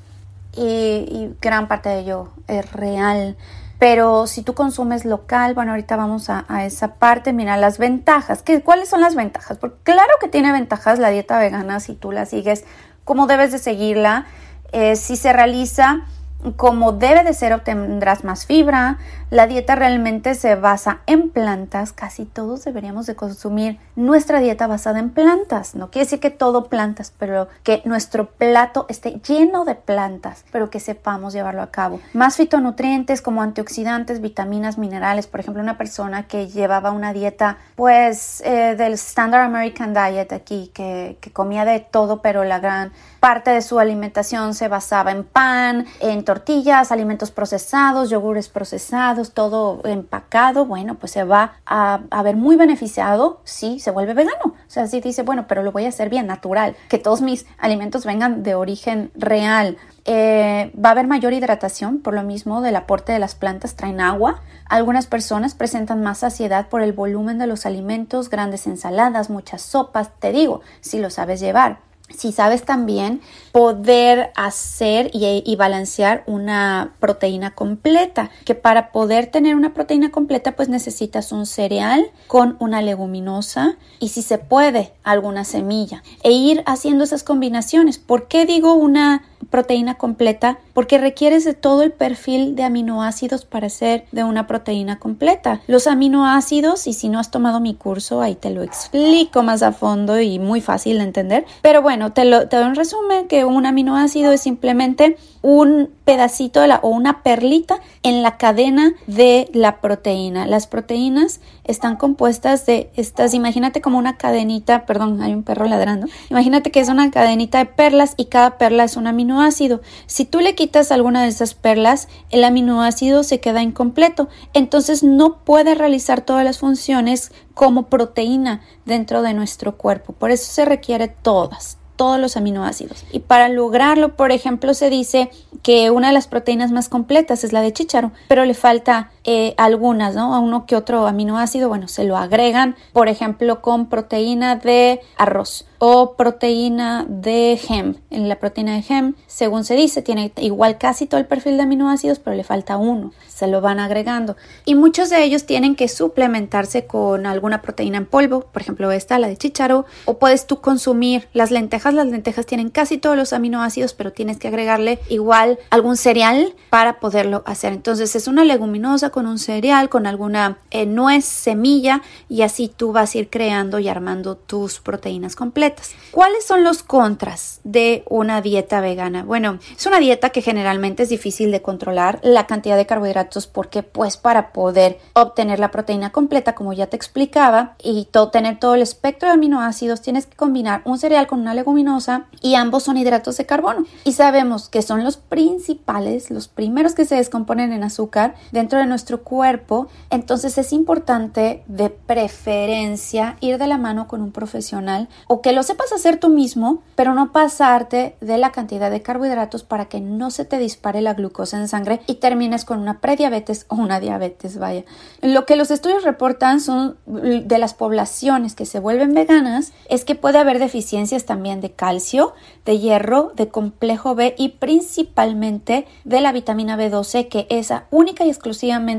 y, 0.56 0.62
y 0.62 1.36
gran 1.42 1.68
parte 1.68 1.90
de 1.90 2.00
ello 2.00 2.30
es 2.48 2.72
real. 2.72 3.36
Pero 3.78 4.26
si 4.28 4.42
tú 4.42 4.54
consumes 4.54 5.04
local, 5.06 5.54
bueno, 5.54 5.72
ahorita 5.72 5.96
vamos 5.96 6.30
a, 6.30 6.46
esa 6.66 6.96
parte. 6.96 7.34
Mira, 7.34 7.58
las 7.58 7.78
ventajas. 7.78 8.42
¿Qué, 8.42 8.62
¿Cuáles 8.62 8.90
son 8.90 9.02
las 9.02 9.16
ventajas? 9.16 9.58
Porque 9.58 9.78
claro 9.84 10.14
que 10.22 10.28
tiene 10.28 10.52
ventajas 10.52 11.00
la 11.00 11.10
dieta 11.10 11.38
vegana 11.40 11.80
si 11.80 11.94
tú 11.94 12.12
la 12.12 12.26
sigues 12.26 12.64
como 13.04 13.28
debes 13.28 13.52
de 13.52 13.60
seguirla. 13.60 14.26
Eh, 14.72 14.96
si 14.96 15.16
se 15.16 15.32
realiza 15.32 16.06
como 16.54 16.92
debe 16.92 17.24
de 17.24 17.34
ser 17.34 17.54
obtendrás 17.54 18.24
más 18.24 18.46
fibra. 18.46 18.98
La 19.30 19.48
dieta 19.48 19.76
realmente 19.76 20.36
se 20.36 20.56
basa 20.56 21.00
en 21.08 21.30
plantas. 21.30 21.92
Casi 21.92 22.26
todos 22.26 22.64
deberíamos 22.64 23.06
de 23.06 23.16
consumir 23.16 23.80
nuestra 23.96 24.40
dieta 24.40 24.68
basada 24.68 25.00
en 25.00 25.10
plantas. 25.10 25.76
No 25.76 25.90
quiere 25.90 26.06
decir 26.06 26.20
que 26.20 26.30
todo 26.30 26.66
plantas, 26.66 27.14
pero 27.18 27.48
que 27.64 27.82
nuestro 27.86 28.30
plato 28.30 28.86
esté 28.90 29.20
lleno 29.28 29.66
de 29.66 29.76
plantas, 29.76 30.46
pero 30.52 30.70
que 30.70 30.80
sepamos 30.80 31.34
llevarlo 31.34 31.62
a 31.62 31.72
cabo. 31.72 32.00
Más 32.14 32.38
fitonutrientes 32.38 33.22
como 33.22 33.42
antioxidantes, 33.42 34.22
vitaminas, 34.22 34.78
minerales. 34.78 35.28
Por 35.28 35.40
ejemplo, 35.40 35.62
una 35.62 35.78
persona 35.78 36.28
que 36.28 36.48
llevaba 36.48 36.92
una 36.92 37.14
dieta 37.14 37.58
pues 37.76 38.42
eh, 38.46 38.76
del 38.78 38.94
Standard 38.94 39.44
American 39.44 39.94
Diet 39.94 40.32
aquí, 40.32 40.72
que, 40.74 41.18
que 41.22 41.32
comía 41.32 41.66
de 41.66 41.80
todo, 41.80 42.22
pero 42.22 42.44
la 42.44 42.60
gran 42.60 42.92
parte 43.26 43.50
de 43.50 43.64
su 43.64 43.80
alimentación 43.80 44.54
se 44.54 44.68
basaba 44.68 45.10
en 45.10 45.24
pan, 45.24 45.88
en 46.00 46.24
tortillas, 46.24 46.92
alimentos 46.92 47.32
procesados, 47.32 48.12
yogures 48.12 48.50
procesados, 48.50 49.32
todo 49.32 49.82
empacado, 49.84 50.68
bueno, 50.68 50.94
pues 50.94 51.14
se 51.14 51.24
va 51.24 51.54
a, 51.66 52.22
ver 52.22 52.36
muy 52.36 52.56
beneficiado 52.56 53.42
si 53.44 53.80
se 53.80 53.90
vuelve 53.90 54.14
vegano. 54.14 54.44
O 54.46 54.54
sea, 54.68 54.86
si 54.86 55.02
dice, 55.02 55.24
bueno, 55.24 55.46
pero 55.48 55.64
lo 55.64 55.72
voy 55.72 55.86
a 55.86 55.90
hacer 55.90 56.08
bien, 56.12 56.28
natural, 56.28 56.76
que 56.88 57.00
todos 57.00 57.24
mis 57.24 57.48
alimentos 57.58 58.06
vengan 58.06 58.44
de 58.44 58.54
origen 58.54 59.10
real. 59.16 59.80
Eh, 60.08 60.72
va 60.78 60.90
a 60.90 60.92
haber 60.92 61.08
mayor 61.08 61.34
hidratación 61.34 62.02
por 62.02 62.14
lo 62.14 62.22
mismo 62.22 62.62
del 62.62 62.76
aporte 62.76 63.12
de 63.12 63.18
las 63.18 63.34
plantas 63.34 63.76
traen 63.76 64.02
agua. 64.02 64.44
Algunas 64.70 65.08
personas 65.08 65.56
presentan 65.56 66.04
más 66.04 66.20
saciedad 66.20 66.68
por 66.68 66.84
el 66.84 66.94
volumen 66.94 67.40
de 67.40 67.48
los 67.48 67.66
alimentos, 67.66 68.30
grandes 68.30 68.68
ensaladas, 68.68 69.32
muchas 69.32 69.64
sopas, 69.64 70.12
te 70.20 70.32
digo, 70.32 70.62
si 70.82 71.00
lo 71.00 71.10
sabes 71.10 71.40
llevar 71.40 71.85
si 72.10 72.32
sabes 72.32 72.64
también 72.64 73.22
poder 73.52 74.32
hacer 74.36 75.10
y, 75.14 75.56
balancear 75.56 76.24
una 76.28 76.94
proteína 77.00 77.56
completa, 77.56 78.30
que 78.44 78.54
para 78.54 78.92
poder 78.92 79.28
tener 79.28 79.56
una 79.56 79.74
proteína 79.74 80.12
completa 80.12 80.56
pues 80.56 80.70
necesitas 80.70 81.32
un 81.32 81.46
cereal 81.46 82.06
con 82.28 82.58
una 82.60 82.82
leguminosa 82.82 83.78
y 84.00 84.10
si 84.10 84.22
se 84.22 84.38
puede 84.38 84.94
alguna 85.04 85.46
semilla 85.46 86.04
e 86.24 86.32
ir 86.32 86.64
haciendo 86.66 87.04
esas 87.04 87.24
combinaciones. 87.24 87.98
¿Por 87.98 88.28
qué 88.28 88.46
digo 88.46 88.74
una 88.74 89.24
proteína 89.50 89.96
completa? 89.96 90.60
Porque 90.74 90.98
requieres 90.98 91.46
de 91.46 91.54
todo 91.54 91.84
el 91.84 91.92
perfil 91.92 92.56
de 92.56 92.64
aminoácidos 92.64 93.46
para 93.46 93.70
ser 93.70 94.06
de 94.12 94.24
una 94.24 94.48
proteína 94.48 95.00
completa. 95.00 95.62
Los 95.68 95.88
aminoácidos, 95.88 96.88
y 96.88 96.94
si 96.94 97.10
no 97.10 97.20
has 97.20 97.32
tomado 97.32 97.60
mi 97.60 97.76
curso, 97.76 98.22
ahí 98.22 98.36
te 98.36 98.50
lo 98.50 98.64
explico 98.64 99.44
más 99.44 99.64
a 99.64 99.72
fondo 99.72 100.20
y 100.20 100.40
muy 100.40 100.62
fácil 100.62 100.98
de 100.98 101.04
entender. 101.04 101.46
Pero 101.62 101.82
bueno, 101.82 102.14
te, 102.14 102.26
lo, 102.26 102.46
doy 102.46 102.64
un 102.64 102.76
resumen 102.76 103.28
que 103.28 103.46
un 103.46 103.66
aminoácido 103.66 104.32
es 104.32 104.42
simplemente 104.42 105.18
un 105.46 105.92
pedacito 106.06 106.62
o 106.82 106.90
una 106.90 107.22
perlita 107.22 107.80
en 108.02 108.24
la 108.24 108.36
cadena 108.36 108.96
de 109.06 109.48
la 109.54 109.80
proteína. 109.80 110.48
Las 110.48 110.66
proteínas 110.66 111.40
están 111.66 111.98
compuestas 111.98 112.66
de 112.66 112.90
estas, 112.96 113.36
imagínate 113.36 113.80
como 113.80 114.00
una 114.00 114.18
cadenita, 114.18 114.88
perdón, 114.88 115.22
hay 115.22 115.36
un 115.36 115.44
perro 115.44 115.66
ladrando, 115.66 116.08
imagínate 116.32 116.72
que 116.72 116.80
es 116.80 116.90
una 116.90 117.12
cadenita 117.12 117.60
de 117.60 117.68
perlas 117.68 118.16
y 118.18 118.26
cada 118.26 118.58
perla 118.58 118.86
es 118.86 118.98
un 118.98 119.06
aminoácido. 119.06 119.82
Si 120.08 120.26
tú 120.26 120.40
le 120.40 120.56
quitas 120.56 120.92
alguna 120.92 121.22
de 121.22 121.30
esas 121.30 121.54
perlas, 121.54 122.08
el 122.32 122.44
aminoácido 122.44 123.22
se 123.22 123.40
queda 123.40 123.62
incompleto, 123.62 124.30
entonces 124.56 125.04
no 125.04 125.44
puede 125.44 125.76
realizar 125.76 126.22
todas 126.22 126.44
las 126.44 126.58
funciones 126.58 127.32
como 127.54 127.86
proteína 127.86 128.62
dentro 128.86 129.22
de 129.22 129.36
nuestro 129.36 129.78
cuerpo. 129.78 130.14
Por 130.14 130.32
eso 130.32 130.52
se 130.52 130.66
requiere 130.66 131.08
todas, 131.08 131.78
todos 131.96 132.20
los 132.20 132.38
aminoácidos. 132.38 133.06
Y 133.12 133.20
para 133.20 133.50
lograrlo, 133.50 134.16
por 134.16 134.32
ejemplo, 134.32 134.74
se 134.74 134.90
dice 134.90 135.30
que 135.64 135.90
una 135.90 136.08
de 136.08 136.14
las 136.14 136.28
proteínas 136.28 136.72
más 136.72 136.90
completas 136.90 137.44
es 137.44 137.54
la 137.54 137.62
de 137.62 137.74
chícharo, 137.74 138.12
pero 138.28 138.46
le 138.46 138.54
falta 138.54 139.12
eh, 139.26 139.56
algunas, 139.58 140.16
¿no? 140.16 140.36
A 140.36 140.40
uno 140.40 140.66
que 140.66 140.76
otro 140.76 141.08
aminoácido, 141.08 141.68
bueno, 141.68 141.88
se 141.88 142.04
lo 142.04 142.16
agregan, 142.16 142.76
por 142.94 143.10
ejemplo, 143.10 143.62
con 143.62 143.88
proteína 143.88 144.56
de 144.56 145.02
arroz 145.18 145.66
o 145.80 146.16
proteína 146.16 147.06
de 147.08 147.60
gem. 147.62 147.96
En 148.10 148.30
la 148.30 148.40
proteína 148.40 148.76
de 148.76 148.82
gem, 148.82 149.16
según 149.28 149.64
se 149.64 149.76
dice, 149.76 150.02
tiene 150.02 150.32
igual 150.38 150.78
casi 150.78 151.06
todo 151.06 151.20
el 151.20 151.26
perfil 151.26 151.58
de 151.58 151.64
aminoácidos, 151.64 152.20
pero 152.20 152.36
le 152.36 152.44
falta 152.44 152.78
uno. 152.78 153.12
Se 153.28 153.48
lo 153.48 153.62
van 153.62 153.80
agregando. 153.80 154.36
Y 154.64 154.76
muchos 154.76 155.10
de 155.10 155.24
ellos 155.24 155.46
tienen 155.46 155.76
que 155.76 155.88
suplementarse 155.88 156.86
con 156.86 157.26
alguna 157.26 157.62
proteína 157.62 157.98
en 157.98 158.06
polvo, 158.06 158.42
por 158.42 158.62
ejemplo 158.62 158.92
esta, 158.92 159.20
la 159.20 159.28
de 159.28 159.38
chícharo, 159.38 159.86
o 160.06 160.18
puedes 160.18 160.48
tú 160.48 160.62
consumir 160.62 161.28
las 161.34 161.52
lentejas. 161.52 161.94
Las 161.94 162.08
lentejas 162.08 162.46
tienen 162.46 162.70
casi 162.70 162.98
todos 162.98 163.18
los 163.18 163.34
aminoácidos, 163.34 163.94
pero 163.94 164.14
tienes 164.14 164.38
que 164.38 164.48
agregarle 164.48 165.00
igual 165.10 165.60
algún 165.70 165.98
cereal 165.98 166.56
para 166.70 167.00
poderlo 167.00 167.44
hacer. 167.46 167.74
Entonces 167.74 168.16
es 168.16 168.28
una 168.28 168.46
leguminosa 168.46 169.10
con 169.16 169.28
un 169.28 169.40
cereal, 169.40 169.88
con 169.88 170.08
alguna 170.08 170.58
eh, 170.72 170.86
nuez, 170.86 171.24
semilla 171.24 172.02
y 172.28 172.42
así 172.42 172.68
tú 172.68 172.92
vas 172.92 173.16
a 173.16 173.20
ir 173.20 173.30
creando 173.30 173.80
y 173.80 173.88
armando 173.88 174.36
tus 174.36 174.82
proteínas 174.82 175.38
completas. 175.38 175.94
¿Cuáles 176.12 176.46
son 176.46 176.66
los 176.66 176.84
contras 176.84 177.62
de 177.64 178.04
una 178.10 178.42
dieta 178.42 178.82
vegana? 178.82 179.24
Bueno, 179.24 179.60
es 179.74 179.86
una 179.86 180.00
dieta 180.00 180.32
que 180.32 180.42
generalmente 180.42 181.04
es 181.04 181.10
difícil 181.10 181.50
de 181.52 181.62
controlar 181.62 182.20
la 182.24 182.46
cantidad 182.46 182.76
de 182.76 182.86
carbohidratos 182.86 183.48
porque 183.48 183.84
pues 183.84 184.18
para 184.18 184.52
poder 184.52 185.00
obtener 185.14 185.60
la 185.60 185.72
proteína 185.72 186.12
completa, 186.12 186.54
como 186.54 186.74
ya 186.74 186.88
te 186.88 186.98
explicaba, 186.98 187.76
y 187.82 188.10
todo, 188.12 188.32
tener 188.32 188.60
todo 188.60 188.76
el 188.76 188.82
espectro 188.82 189.30
de 189.30 189.36
aminoácidos, 189.36 190.02
tienes 190.02 190.26
que 190.26 190.36
combinar 190.36 190.82
un 190.84 191.00
cereal 191.00 191.26
con 191.26 191.40
una 191.40 191.54
leguminosa 191.54 192.26
y 192.42 192.56
ambos 192.56 192.84
son 192.84 192.98
hidratos 192.98 193.38
de 193.38 193.46
carbono. 193.46 193.86
Y 194.04 194.12
sabemos 194.12 194.68
que 194.68 194.82
son 194.82 195.06
los 195.06 195.16
principales, 195.16 196.32
los 196.32 196.50
primeros 196.50 196.96
que 196.96 197.06
se 197.06 197.16
descomponen 197.16 197.72
en 197.72 197.86
azúcar 197.86 198.36
dentro 198.52 198.78
de 198.78 198.86
nuestro 198.88 199.05
cuerpo. 199.22 199.88
Entonces 200.10 200.58
es 200.58 200.74
importante 200.74 201.64
de 201.68 201.90
preferencia 201.90 203.38
ir 203.40 203.58
de 203.58 203.68
la 203.68 203.78
mano 203.78 204.08
con 204.08 204.22
un 204.22 204.32
profesional 204.32 205.08
o 205.28 205.42
que 205.42 205.54
lo 205.54 205.64
sepas 205.64 205.92
hacer 205.94 206.20
tú 206.20 206.30
mismo, 206.30 206.82
pero 206.96 207.14
no 207.14 207.32
pasarte 207.32 208.16
de 208.22 208.38
la 208.38 208.52
cantidad 208.52 208.92
de 208.92 209.02
carbohidratos 209.02 209.64
para 209.64 209.86
que 209.86 210.02
no 210.02 210.32
se 210.32 210.46
te 210.46 210.58
dispare 210.58 211.02
la 211.02 211.14
glucosa 211.14 211.58
en 211.58 211.68
sangre 211.68 212.02
y 212.08 212.16
termines 212.16 212.66
con 212.66 212.80
una 212.80 213.00
prediabetes 213.00 213.66
o 213.70 213.76
una 213.76 214.00
diabetes, 214.00 214.58
vaya. 214.58 214.84
Lo 215.22 215.46
que 215.46 215.56
los 215.56 215.72
estudios 215.72 216.04
reportan 216.04 216.60
son 216.60 216.98
de 217.06 217.58
las 217.58 217.74
poblaciones 217.74 218.56
que 218.56 218.66
se 218.66 218.80
vuelven 218.80 219.14
veganas 219.14 219.74
es 219.90 220.06
que 220.06 220.16
puede 220.16 220.40
haber 220.40 220.60
deficiencias 220.60 221.26
también 221.26 221.62
de 221.62 221.72
calcio, 221.72 222.34
de 222.66 222.80
hierro, 222.80 223.32
de 223.36 223.50
complejo 223.50 224.16
B 224.16 224.36
y 224.38 224.50
principalmente 224.50 225.86
de 226.04 226.22
la 226.22 226.32
vitamina 226.32 226.78
B12 226.78 227.28
que 227.28 227.48
esa 227.50 227.86
única 227.92 228.26
y 228.26 228.30
exclusivamente 228.30 228.95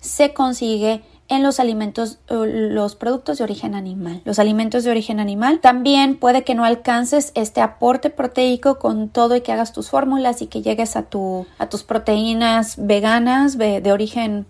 se 0.00 0.32
consigue 0.32 1.02
en 1.28 1.42
los 1.42 1.58
alimentos, 1.58 2.18
los 2.28 2.94
productos 2.94 3.38
de 3.38 3.44
origen 3.44 3.74
animal. 3.74 4.22
Los 4.24 4.38
alimentos 4.38 4.84
de 4.84 4.90
origen 4.90 5.18
animal 5.18 5.60
también 5.60 6.16
puede 6.16 6.44
que 6.44 6.54
no 6.54 6.64
alcances 6.64 7.32
este 7.34 7.60
aporte 7.60 8.10
proteico 8.10 8.78
con 8.78 9.08
todo 9.08 9.34
y 9.34 9.40
que 9.40 9.52
hagas 9.52 9.72
tus 9.72 9.90
fórmulas 9.90 10.40
y 10.42 10.46
que 10.46 10.62
llegues 10.62 10.96
a, 10.96 11.02
tu, 11.02 11.46
a 11.58 11.68
tus 11.68 11.82
proteínas 11.82 12.74
veganas 12.78 13.58
de, 13.58 13.82
origen 13.90 14.46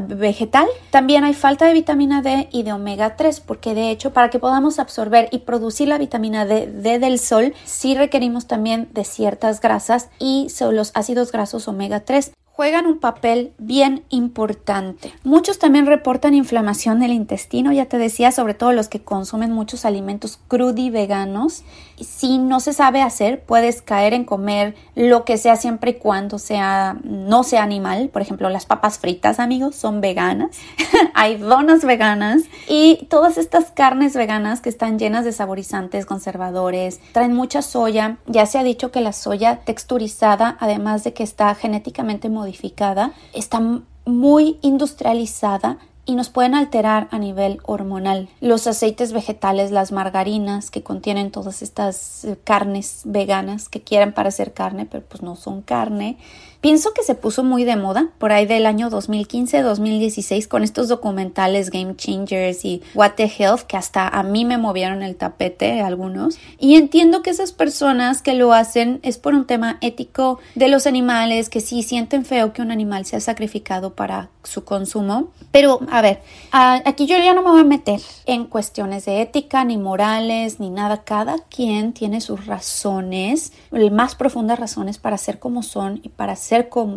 vegetal. 0.00 0.66
También 0.90 1.24
hay 1.24 1.34
falta 1.34 1.66
de 1.66 1.74
vitamina 1.74 2.22
D 2.22 2.48
y 2.50 2.62
de 2.62 2.72
omega 2.72 3.16
3, 3.16 3.40
porque 3.40 3.74
de 3.74 3.90
hecho 3.90 4.12
para 4.12 4.30
que 4.30 4.38
podamos 4.38 4.78
absorber 4.78 5.28
y 5.30 5.40
producir 5.40 5.88
la 5.88 5.98
vitamina 5.98 6.46
D, 6.46 6.66
D 6.66 6.98
del 6.98 7.18
sol, 7.18 7.54
sí 7.64 7.94
requerimos 7.94 8.46
también 8.46 8.88
de 8.92 9.04
ciertas 9.04 9.60
grasas 9.60 10.08
y 10.18 10.48
son 10.48 10.74
los 10.74 10.90
ácidos 10.94 11.32
grasos 11.32 11.68
omega 11.68 12.00
3 12.00 12.32
juegan 12.58 12.86
un 12.86 12.98
papel 12.98 13.52
bien 13.58 14.02
importante. 14.08 15.12
Muchos 15.22 15.60
también 15.60 15.86
reportan 15.86 16.34
inflamación 16.34 16.98
del 16.98 17.12
intestino, 17.12 17.70
ya 17.70 17.84
te 17.84 17.98
decía, 17.98 18.32
sobre 18.32 18.54
todo 18.54 18.72
los 18.72 18.88
que 18.88 19.00
consumen 19.00 19.52
muchos 19.52 19.84
alimentos 19.84 20.40
crudi 20.48 20.90
veganos. 20.90 21.62
Si 22.00 22.38
no 22.38 22.58
se 22.58 22.72
sabe 22.72 23.00
hacer, 23.00 23.44
puedes 23.44 23.80
caer 23.80 24.12
en 24.12 24.24
comer 24.24 24.74
lo 24.96 25.24
que 25.24 25.38
sea 25.38 25.54
siempre 25.54 25.92
y 25.92 25.94
cuando 25.94 26.40
sea 26.40 26.96
no 27.04 27.44
sea 27.44 27.62
animal. 27.62 28.08
Por 28.08 28.22
ejemplo, 28.22 28.50
las 28.50 28.66
papas 28.66 28.98
fritas, 28.98 29.38
amigos, 29.38 29.76
son 29.76 30.00
veganas. 30.00 30.50
Hay 31.14 31.36
donas 31.36 31.84
veganas 31.84 32.42
y 32.68 33.06
todas 33.08 33.38
estas 33.38 33.70
carnes 33.70 34.16
veganas 34.16 34.60
que 34.60 34.68
están 34.68 34.98
llenas 34.98 35.24
de 35.24 35.30
saborizantes, 35.30 36.06
conservadores, 36.06 36.98
traen 37.12 37.34
mucha 37.34 37.62
soya. 37.62 38.18
Ya 38.26 38.46
se 38.46 38.58
ha 38.58 38.64
dicho 38.64 38.90
que 38.90 39.00
la 39.00 39.12
soya 39.12 39.60
texturizada, 39.60 40.56
además 40.58 41.04
de 41.04 41.12
que 41.12 41.22
está 41.22 41.54
genéticamente 41.54 42.28
modificada, 42.28 42.47
modificada, 42.48 43.12
está 43.34 43.60
muy 44.06 44.58
industrializada 44.62 45.76
y 46.06 46.14
nos 46.14 46.30
pueden 46.30 46.54
alterar 46.54 47.08
a 47.10 47.18
nivel 47.18 47.60
hormonal. 47.64 48.30
Los 48.40 48.66
aceites 48.66 49.12
vegetales, 49.12 49.70
las 49.70 49.92
margarinas 49.92 50.70
que 50.70 50.82
contienen 50.82 51.30
todas 51.30 51.60
estas 51.60 52.24
eh, 52.24 52.38
carnes 52.42 53.02
veganas 53.04 53.68
que 53.68 53.82
quieren 53.82 54.14
parecer 54.14 54.54
carne, 54.54 54.86
pero 54.86 55.04
pues 55.04 55.22
no 55.22 55.36
son 55.36 55.60
carne, 55.60 56.16
Pienso 56.60 56.92
que 56.92 57.04
se 57.04 57.14
puso 57.14 57.44
muy 57.44 57.62
de 57.62 57.76
moda 57.76 58.08
por 58.18 58.32
ahí 58.32 58.44
del 58.44 58.66
año 58.66 58.90
2015-2016 58.90 60.48
con 60.48 60.64
estos 60.64 60.88
documentales 60.88 61.70
Game 61.70 61.94
Changers 61.94 62.64
y 62.64 62.82
What 62.94 63.12
the 63.12 63.30
Health 63.38 63.60
que 63.62 63.76
hasta 63.76 64.08
a 64.08 64.24
mí 64.24 64.44
me 64.44 64.58
movieron 64.58 65.04
el 65.04 65.14
tapete 65.14 65.80
algunos. 65.82 66.36
Y 66.58 66.74
entiendo 66.74 67.22
que 67.22 67.30
esas 67.30 67.52
personas 67.52 68.22
que 68.22 68.34
lo 68.34 68.52
hacen 68.52 68.98
es 69.02 69.18
por 69.18 69.34
un 69.34 69.46
tema 69.46 69.78
ético 69.82 70.40
de 70.56 70.66
los 70.68 70.88
animales, 70.88 71.48
que 71.48 71.60
sí 71.60 71.84
sienten 71.84 72.24
feo 72.24 72.52
que 72.52 72.60
un 72.60 72.72
animal 72.72 73.04
sea 73.04 73.20
sacrificado 73.20 73.94
para 73.94 74.30
su 74.42 74.64
consumo. 74.64 75.28
Pero, 75.52 75.78
a 75.90 76.02
ver, 76.02 76.22
aquí 76.50 77.06
yo 77.06 77.16
ya 77.18 77.34
no 77.34 77.42
me 77.42 77.50
voy 77.50 77.60
a 77.60 77.64
meter 77.64 78.00
en 78.26 78.46
cuestiones 78.46 79.04
de 79.04 79.22
ética, 79.22 79.64
ni 79.64 79.76
morales, 79.76 80.58
ni 80.58 80.70
nada. 80.70 81.04
Cada 81.04 81.38
quien 81.38 81.92
tiene 81.92 82.20
sus 82.20 82.46
razones, 82.46 83.52
más 83.92 84.16
profundas 84.16 84.58
razones 84.58 84.98
para 84.98 85.18
ser 85.18 85.38
como 85.38 85.62
son 85.62 86.00
y 86.02 86.08
para 86.08 86.34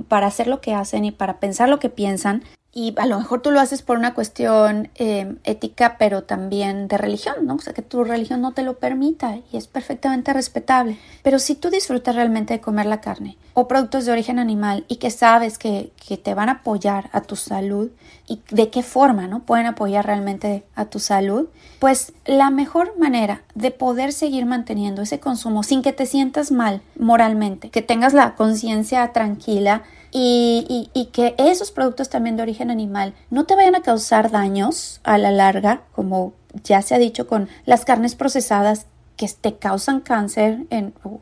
para 0.08 0.28
hacer 0.28 0.48
lo 0.48 0.62
que 0.62 0.74
hacen 0.74 1.06
y 1.06 1.12
para 1.12 1.40
pensar 1.40 1.70
lo 1.70 1.80
que 1.80 1.90
piensan. 1.90 2.44
Y 2.74 2.94
a 2.98 3.06
lo 3.06 3.20
mejor 3.20 3.42
tú 3.42 3.52
lo 3.52 3.60
haces 3.60 3.82
por 3.82 3.98
una 3.98 4.14
cuestión 4.14 4.90
eh, 4.96 5.36
ética, 5.44 5.98
pero 6.00 6.24
también 6.24 6.88
de 6.88 6.98
religión, 6.98 7.46
¿no? 7.46 7.56
O 7.56 7.60
sea, 7.60 7.74
que 7.74 7.82
tu 7.82 8.06
religión 8.06 8.40
no 8.40 8.54
te 8.54 8.64
lo 8.64 8.80
permita 8.80 9.40
y 9.52 9.58
es 9.58 9.68
perfectamente 9.68 10.32
respetable. 10.32 10.98
Pero 11.22 11.38
si 11.38 11.56
tú 11.56 11.70
disfrutas 11.70 12.16
realmente 12.16 12.54
de 12.54 12.62
comer 12.62 12.86
la 12.86 13.02
carne 13.02 13.38
o 13.54 13.68
productos 13.68 14.06
de 14.06 14.14
origen 14.14 14.40
animal 14.40 14.86
y 14.88 14.98
que 14.98 15.12
sabes 15.12 15.58
que, 15.58 15.92
que 16.08 16.16
te 16.16 16.34
van 16.34 16.48
a 16.48 16.54
apoyar 16.54 17.10
a 17.12 17.20
tu 17.20 17.36
salud 17.36 17.92
y 18.32 18.42
de 18.50 18.70
qué 18.70 18.82
forma, 18.82 19.28
¿no? 19.28 19.42
Pueden 19.42 19.66
apoyar 19.66 20.06
realmente 20.06 20.64
a 20.74 20.86
tu 20.86 21.00
salud, 21.00 21.50
pues 21.80 22.14
la 22.26 22.50
mejor 22.50 22.98
manera 22.98 23.42
de 23.56 23.72
poder 23.72 24.14
seguir 24.14 24.46
manteniendo 24.46 25.02
ese 25.02 25.20
consumo 25.20 25.64
sin 25.64 25.82
que 25.82 25.92
te 25.92 26.06
sientas 26.06 26.50
mal 26.50 26.82
moralmente, 26.98 27.70
que 27.70 27.82
tengas 27.82 28.14
la 28.14 28.36
conciencia 28.36 29.12
tranquila, 29.12 29.84
y, 30.14 31.10
que 31.14 31.36
esos 31.38 31.72
productos 31.72 32.10
también 32.10 32.36
de 32.36 32.44
origen 32.44 32.70
animal 32.70 33.14
no 33.30 33.46
te 33.46 33.56
vayan 33.56 33.76
a 33.76 33.82
causar 33.82 34.30
daños 34.30 35.00
a 35.04 35.18
la 35.18 35.32
larga, 35.32 35.84
como 35.94 36.34
ya 36.64 36.82
se 36.82 36.96
ha 36.96 37.00
dicho 37.00 37.28
con 37.28 37.48
las 37.66 37.86
carnes 37.86 38.16
procesadas 38.16 38.88
que 39.16 39.30
te 39.40 39.56
causan 39.56 40.02
cáncer, 40.02 40.66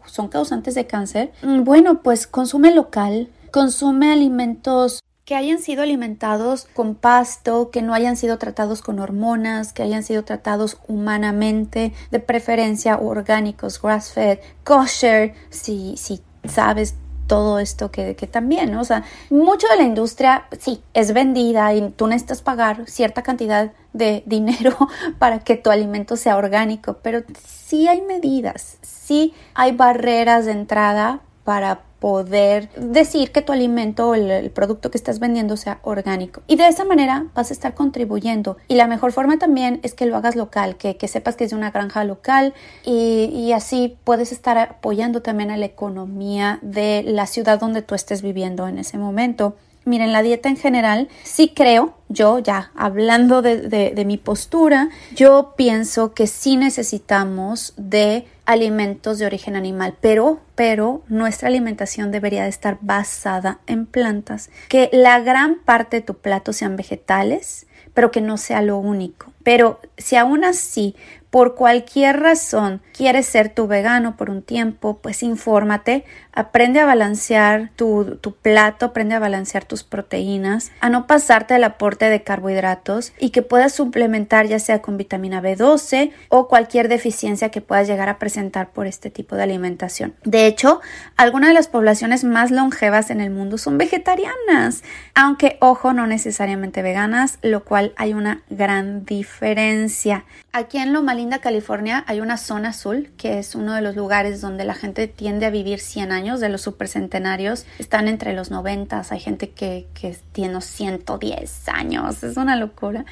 son 0.06 0.28
causantes 0.30 0.74
de 0.74 0.88
cáncer, 0.88 1.32
mm, 1.44 1.64
bueno, 1.64 2.02
pues 2.02 2.26
consume 2.26 2.74
local, 2.74 3.30
consume 3.52 4.12
alimentos 4.12 5.02
que 5.30 5.36
hayan 5.36 5.60
sido 5.60 5.84
alimentados 5.84 6.68
con 6.74 6.96
pasto, 6.96 7.70
que 7.70 7.84
no 7.84 7.94
hayan 7.94 8.18
sido 8.18 8.40
tratados 8.40 8.82
con 8.82 8.98
hormonas, 8.98 9.74
que 9.74 9.84
hayan 9.84 10.02
sido 10.02 10.24
tratados 10.24 10.80
humanamente, 10.88 11.94
de 12.10 12.20
preferencia 12.20 12.98
orgánicos, 12.98 13.80
grass-fed, 13.80 14.40
kosher, 14.64 15.36
si, 15.52 15.96
si 15.98 16.24
sabes 16.46 16.96
todo 17.28 17.60
esto 17.60 17.92
que, 17.92 18.16
que 18.16 18.26
también, 18.26 18.76
o 18.76 18.84
sea, 18.84 19.04
mucho 19.30 19.68
de 19.68 19.78
la 19.78 19.84
industria 19.84 20.48
sí 20.60 20.82
es 20.96 21.14
vendida 21.14 21.76
y 21.76 21.92
tú 21.92 22.08
necesitas 22.08 22.42
pagar 22.42 22.90
cierta 22.90 23.22
cantidad 23.22 23.72
de 23.94 24.24
dinero 24.26 24.76
para 25.20 25.42
que 25.42 25.58
tu 25.58 25.70
alimento 25.70 26.16
sea 26.16 26.38
orgánico, 26.38 26.98
pero 27.04 27.22
sí 27.48 27.88
hay 27.88 28.02
medidas, 28.02 28.80
sí 28.82 29.36
hay 29.54 29.74
barreras 29.74 30.46
de 30.46 30.54
entrada 30.54 31.22
para 31.50 31.80
poder 32.00 32.70
decir 32.78 33.32
que 33.32 33.42
tu 33.42 33.52
alimento 33.54 34.10
o 34.10 34.14
el, 34.14 34.52
producto 34.52 34.92
que 34.92 35.00
estás 35.00 35.18
vendiendo 35.18 35.58
sea 35.58 35.80
orgánico. 35.82 36.44
Y 36.46 36.58
de 36.58 36.68
esa 36.68 36.86
manera 36.86 37.26
vas 37.34 37.50
a 37.50 37.54
estar 37.54 37.74
contribuyendo. 37.74 38.58
Y 38.68 38.76
la 38.76 38.86
mejor 38.86 39.14
forma 39.14 39.40
también 39.40 39.80
es 39.82 39.96
que 39.96 40.06
lo 40.06 40.16
hagas 40.16 40.36
local, 40.36 40.76
que, 40.76 40.96
sepas 41.08 41.36
que 41.36 41.46
es 41.46 41.50
de 41.50 41.56
una 41.56 41.72
granja 41.72 42.04
local 42.04 42.54
y, 42.86 43.32
y, 43.34 43.54
así 43.54 43.98
puedes 44.04 44.32
estar 44.32 44.60
apoyando 44.60 45.24
también 45.24 45.50
a 45.50 45.58
la 45.58 45.66
economía 45.66 46.60
de 46.62 47.02
la 47.04 47.26
ciudad 47.26 47.60
donde 47.60 47.82
tú 47.82 47.96
estés 47.96 48.22
viviendo 48.22 48.68
en 48.68 48.78
ese 48.78 49.00
momento. 49.00 49.56
Miren, 49.86 50.12
la 50.12 50.22
dieta 50.22 50.50
en 50.50 50.58
general, 50.58 51.08
sí 51.24 51.52
creo, 51.56 51.96
yo 52.10 52.38
ya 52.38 52.70
hablando 52.76 53.42
de, 53.42 53.62
de, 53.62 53.90
de 53.96 54.06
mi 54.06 54.18
postura, 54.18 54.90
yo 55.16 55.56
pienso 55.58 56.14
que 56.14 56.28
sí 56.28 56.58
necesitamos 56.58 57.74
de 57.76 58.28
alimentos 58.50 59.20
de 59.20 59.28
origen 59.28 59.56
animal, 59.56 59.94
pero, 60.02 60.42
pero 60.56 61.04
nuestra 61.08 61.50
alimentación 61.50 62.12
debería 62.12 62.44
de 62.44 62.50
estar 62.50 62.80
basada 62.82 63.60
en 63.68 63.86
plantas, 63.86 64.50
que 64.70 64.90
la 64.92 65.20
gran 65.20 65.60
parte 65.60 65.98
de 65.98 66.02
tu 66.02 66.16
plato 66.16 66.52
sean 66.52 66.76
vegetales, 66.76 67.68
pero 67.94 68.10
que 68.10 68.22
no 68.22 68.38
sea 68.38 68.64
lo 68.64 68.80
único. 68.80 69.32
Pero 69.44 69.80
si 69.98 70.16
aún 70.16 70.44
así 70.44 70.96
por 71.30 71.56
cualquier 71.56 72.20
razón 72.20 72.82
quieres 72.96 73.28
ser 73.28 73.50
tu 73.50 73.68
vegano 73.68 74.18
por 74.18 74.30
un 74.30 74.42
tiempo, 74.42 75.00
pues 75.02 75.24
infórmate, 75.24 76.04
aprende 76.34 76.80
a 76.80 76.86
balancear 76.86 77.72
tu, 77.76 78.20
plato, 78.42 78.88
aprende 78.88 79.16
a 79.16 79.20
balancear 79.20 79.66
tus 79.66 79.84
proteínas, 79.84 80.72
a 80.80 80.90
no 80.90 81.08
pasarte 81.08 81.56
el 81.56 81.64
aporte 81.64 82.10
de 82.10 82.24
carbohidratos 82.24 83.14
y 83.20 83.30
que 83.30 83.42
puedas 83.42 83.74
suplementar 83.74 84.48
ya 84.48 84.60
sea 84.60 84.82
con 84.82 84.98
vitamina 84.98 85.42
B12 85.42 86.12
o 86.30 86.48
cualquier 86.48 86.88
deficiencia 86.90 87.50
que 87.50 87.62
puedas 87.62 87.88
llegar 87.88 88.10
a 88.10 88.20
presentar 88.20 88.72
por 88.72 88.88
este 88.88 89.10
tipo 89.10 89.36
de 89.36 89.44
alimentación. 89.44 90.16
De 90.24 90.48
hecho, 90.48 90.82
algunas 91.16 91.50
de 91.50 91.54
las 91.54 91.68
poblaciones 91.68 92.24
más 92.24 92.52
longevas 92.52 93.12
en 93.12 93.22
el 93.22 93.30
mundo 93.30 93.58
son 93.58 93.78
vegetarianas, 93.78 94.84
aunque 95.14 95.58
ojo, 95.62 95.94
no 95.94 96.08
necesariamente 96.08 96.82
veganas, 96.82 97.38
lo 97.42 97.64
cual 97.64 97.94
hay 97.98 98.14
una 98.14 98.44
gran 98.50 99.06
diferencia. 99.06 100.26
Aquí 100.52 100.80
en 100.80 100.94
Loma 100.94 101.14
Linda, 101.20 101.40
California, 101.40 102.06
hay 102.08 102.22
una 102.22 102.38
zona 102.38 102.70
azul, 102.70 103.12
que 103.18 103.40
es 103.40 103.54
uno 103.54 103.74
de 103.74 103.82
los 103.82 103.94
lugares 103.94 104.40
donde 104.40 104.64
la 104.64 104.74
gente 104.74 105.10
tiende 105.10 105.46
a 105.46 105.50
vivir 105.50 105.82
100 105.82 106.14
años, 106.14 106.40
de 106.40 106.48
los 106.48 106.62
supercentenarios. 106.62 107.66
Están 107.78 108.08
entre 108.08 108.32
los 108.32 108.52
90, 108.52 109.04
hay 109.10 109.20
gente 109.20 109.50
que, 109.50 109.88
que 109.94 110.16
tiene 110.32 110.62
110 110.62 111.68
años, 111.68 112.24
es 112.24 112.38
una 112.38 112.56
locura. 112.56 113.04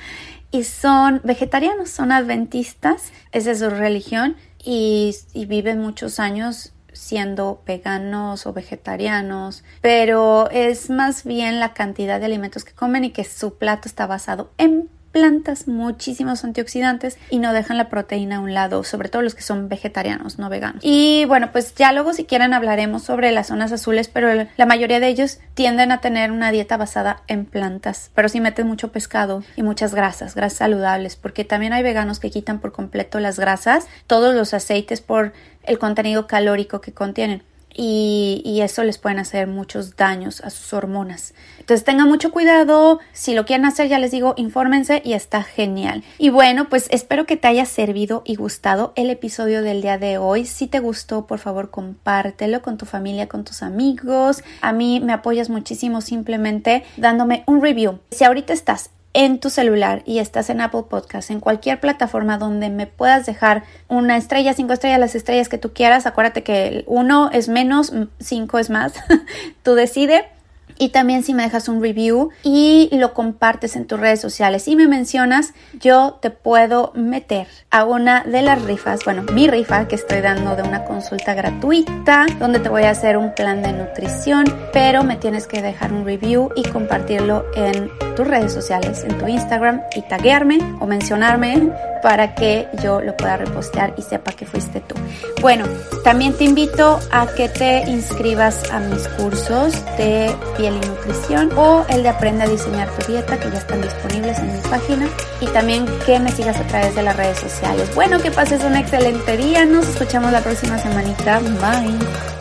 Y 0.52 0.64
son 0.64 1.20
vegetarianos, 1.26 1.90
son 1.90 2.14
adventistas, 2.14 3.12
esa 3.34 3.52
es 3.52 3.60
su 3.60 3.70
religión, 3.70 4.38
y, 4.64 5.14
y 5.34 5.46
viven 5.46 5.82
muchos 5.82 6.22
años 6.22 6.72
siendo 6.94 7.62
veganos 7.68 8.48
o 8.48 8.54
vegetarianos, 8.54 9.66
pero 9.82 10.50
es 10.50 10.90
más 10.90 11.26
bien 11.26 11.60
la 11.60 11.74
cantidad 11.74 12.22
de 12.22 12.26
alimentos 12.26 12.64
que 12.64 12.72
comen 12.72 13.04
y 13.04 13.12
que 13.12 13.26
su 13.26 13.58
plato 13.58 13.90
está 13.90 14.08
basado 14.08 14.52
en 14.58 14.90
plantas 15.18 15.68
muchísimos 15.68 16.44
antioxidantes 16.44 17.18
y 17.32 17.40
no 17.40 17.52
dejan 17.52 17.78
la 17.78 17.90
proteína 17.90 18.36
a 18.36 18.40
un 18.40 18.54
lado, 18.54 18.84
sobre 18.84 19.10
todo 19.10 19.24
los 19.24 19.34
que 19.34 19.42
son 19.42 19.68
vegetarianos, 19.68 20.38
no 20.38 20.48
veganos. 20.48 20.84
Y 20.84 21.26
bueno, 21.26 21.52
pues 21.52 21.74
ya 21.74 21.92
luego 21.92 22.14
si 22.14 22.26
quieren 22.26 22.54
hablaremos 22.54 23.02
sobre 23.02 23.32
las 23.32 23.48
zonas 23.48 23.72
azules, 23.72 24.10
pero 24.10 24.48
la 24.56 24.66
mayoría 24.68 25.00
de 25.00 25.08
ellos 25.08 25.40
tienden 25.56 25.92
a 25.92 26.02
tener 26.02 26.32
una 26.32 26.52
dieta 26.52 26.78
basada 26.78 27.24
en 27.28 27.46
plantas, 27.46 28.12
pero 28.14 28.30
sí 28.30 28.40
meten 28.40 28.68
mucho 28.68 28.92
pescado 28.92 29.44
y 29.56 29.64
muchas 29.64 29.96
grasas, 29.96 30.36
grasas 30.36 30.60
saludables, 30.60 31.16
porque 31.16 31.46
también 31.46 31.74
hay 31.74 31.82
veganos 31.82 32.20
que 32.20 32.30
quitan 32.30 32.60
por 32.60 32.72
completo 32.72 33.20
las 33.20 33.40
grasas, 33.40 33.88
todos 34.06 34.36
los 34.36 34.54
aceites 34.54 35.02
por 35.02 35.34
el 35.64 35.80
contenido 35.80 36.28
calórico 36.28 36.80
que 36.80 36.94
contienen 36.94 37.42
y, 37.78 38.60
eso 38.68 38.84
les 38.84 38.98
pueden 38.98 39.20
hacer 39.20 39.48
muchos 39.48 39.96
daños 39.96 40.42
a 40.42 40.50
sus 40.50 40.74
hormonas. 40.74 41.34
Entonces 41.60 41.86
tengan 41.86 42.10
mucho 42.10 42.32
cuidado, 42.32 43.00
si 43.14 43.36
lo 43.36 43.46
quieren 43.46 43.66
hacer 43.66 43.88
ya 43.88 44.00
les 44.00 44.12
digo, 44.12 44.34
infórmense 44.36 45.02
y 45.06 45.14
está 45.14 45.44
genial. 45.44 46.04
Y 46.18 46.30
bueno, 46.30 46.68
pues 46.70 46.88
espero 46.90 47.26
que 47.26 47.38
te 47.38 47.48
haya 47.48 47.66
servido 47.66 48.24
y 48.26 48.36
gustado 48.36 48.94
el 48.96 49.10
episodio 49.12 49.62
del 49.62 49.82
día 49.82 49.98
de 50.00 50.18
hoy. 50.18 50.46
Si 50.46 50.68
te 50.68 50.80
gustó, 50.80 51.28
por 51.28 51.40
favor 51.40 51.70
compártelo 51.70 52.62
con 52.62 52.78
tu 52.78 52.86
familia, 52.86 53.28
con 53.28 53.44
tus 53.44 53.62
amigos. 53.62 54.44
A 54.62 54.74
mí 54.74 55.00
me 55.00 55.14
apoyas 55.14 55.50
muchísimo 55.50 56.02
simplemente 56.02 56.84
dándome 56.98 57.44
un 57.46 57.62
review. 57.62 58.00
Si 58.10 58.24
ahorita 58.24 58.54
estás 58.54 58.90
en 59.18 59.40
tu 59.40 59.50
celular 59.50 60.04
y 60.06 60.20
estás 60.20 60.52
en 60.52 60.62
Apple 60.62 60.84
Podcast, 60.88 61.32
en 61.32 61.40
cualquier 61.40 61.80
plataforma 61.80 62.38
donde 62.38 62.70
me 62.70 62.86
puedas 62.86 63.26
dejar 63.26 63.64
una 63.88 64.16
estrella, 64.16 64.54
cinco 64.54 64.74
estrellas, 64.74 65.00
las 65.00 65.16
estrellas 65.16 65.50
que 65.50 65.58
tú 65.58 65.74
quieras, 65.74 66.06
acuérdate 66.06 66.44
que 66.44 66.84
uno 66.86 67.32
es 67.34 67.50
menos, 67.50 67.92
cinco 68.20 68.60
es 68.60 68.70
más, 68.70 68.94
tú 69.64 69.74
decide 69.74 70.30
y 70.80 70.90
también 70.90 71.24
si 71.24 71.34
me 71.34 71.44
dejas 71.44 71.68
un 71.68 71.82
review 71.82 72.30
y 72.44 72.90
lo 72.92 73.14
compartes 73.14 73.76
en 73.76 73.86
tus 73.86 74.00
redes 74.00 74.22
sociales 74.22 74.68
y 74.68 74.76
me 74.76 74.88
mencionas, 74.88 75.54
yo 75.80 76.20
te 76.22 76.30
puedo 76.30 76.92
meter 76.96 77.48
a 77.72 77.86
una 77.86 78.24
de 78.24 78.42
las 78.42 78.62
rifas, 78.64 79.04
bueno, 79.06 79.24
mi 79.34 79.48
rifa 79.48 79.88
que 79.88 79.96
estoy 79.96 80.22
dando 80.22 80.56
de 80.56 80.64
una 80.64 80.86
consulta 80.86 81.34
gratuita 81.34 82.26
donde 82.40 82.60
te 82.60 82.70
voy 82.70 82.84
a 82.84 82.92
hacer 82.92 83.18
un 83.18 83.34
plan 83.34 83.62
de 83.62 83.74
nutrición, 83.74 84.46
pero 84.74 85.04
me 85.04 85.16
tienes 85.16 85.48
que 85.48 85.62
dejar 85.62 85.94
un 85.94 86.06
review 86.06 86.50
y 86.56 86.64
compartirlo 86.64 87.46
en 87.56 87.90
tus 88.16 88.28
redes 88.28 88.54
sociales, 88.54 89.04
en 89.04 89.18
tu 89.18 89.28
Instagram 89.28 89.82
y 89.96 90.02
taguearme 90.02 90.60
o 90.80 90.88
mencionarme 90.88 91.72
para 92.02 92.36
que 92.36 92.68
yo 92.84 93.02
lo 93.02 93.16
pueda 93.16 93.38
repostear 93.38 93.94
y 93.98 94.02
sepa 94.02 94.32
que 94.32 94.46
fuiste 94.46 94.82
tú. 94.82 94.96
Bueno, 95.42 95.66
también 96.04 96.34
te 96.34 96.46
invito 96.46 97.00
a 97.12 97.28
que 97.28 97.50
te 97.50 97.84
inscribas 97.90 98.72
a 98.72 98.80
mis 98.80 99.08
cursos 99.10 99.74
de 99.98 100.36
y 100.76 100.88
nutrición 100.88 101.52
o 101.58 101.86
el 101.90 102.04
de 102.04 102.10
aprende 102.10 102.44
a 102.44 102.48
diseñar 102.48 102.90
tu 102.92 103.12
dieta 103.12 103.40
que 103.40 103.50
ya 103.50 103.58
están 103.58 103.82
disponibles 103.82 104.38
en 104.40 104.54
mi 104.54 104.62
página 104.62 105.08
y 105.42 105.48
también 105.48 105.86
que 106.06 106.20
me 106.20 106.32
sigas 106.32 106.58
a 106.58 106.68
través 106.68 106.96
de 106.96 107.04
las 107.04 107.16
redes 107.16 107.40
sociales. 107.40 107.94
Bueno, 107.96 108.20
que 108.20 108.32
pases 108.32 108.64
un 108.64 108.76
excelente 108.76 109.38
día. 109.38 109.66
Nos 109.66 109.88
escuchamos 109.88 110.32
la 110.32 110.42
próxima 110.42 110.78
semanita. 110.78 111.40
Bye. 111.40 112.37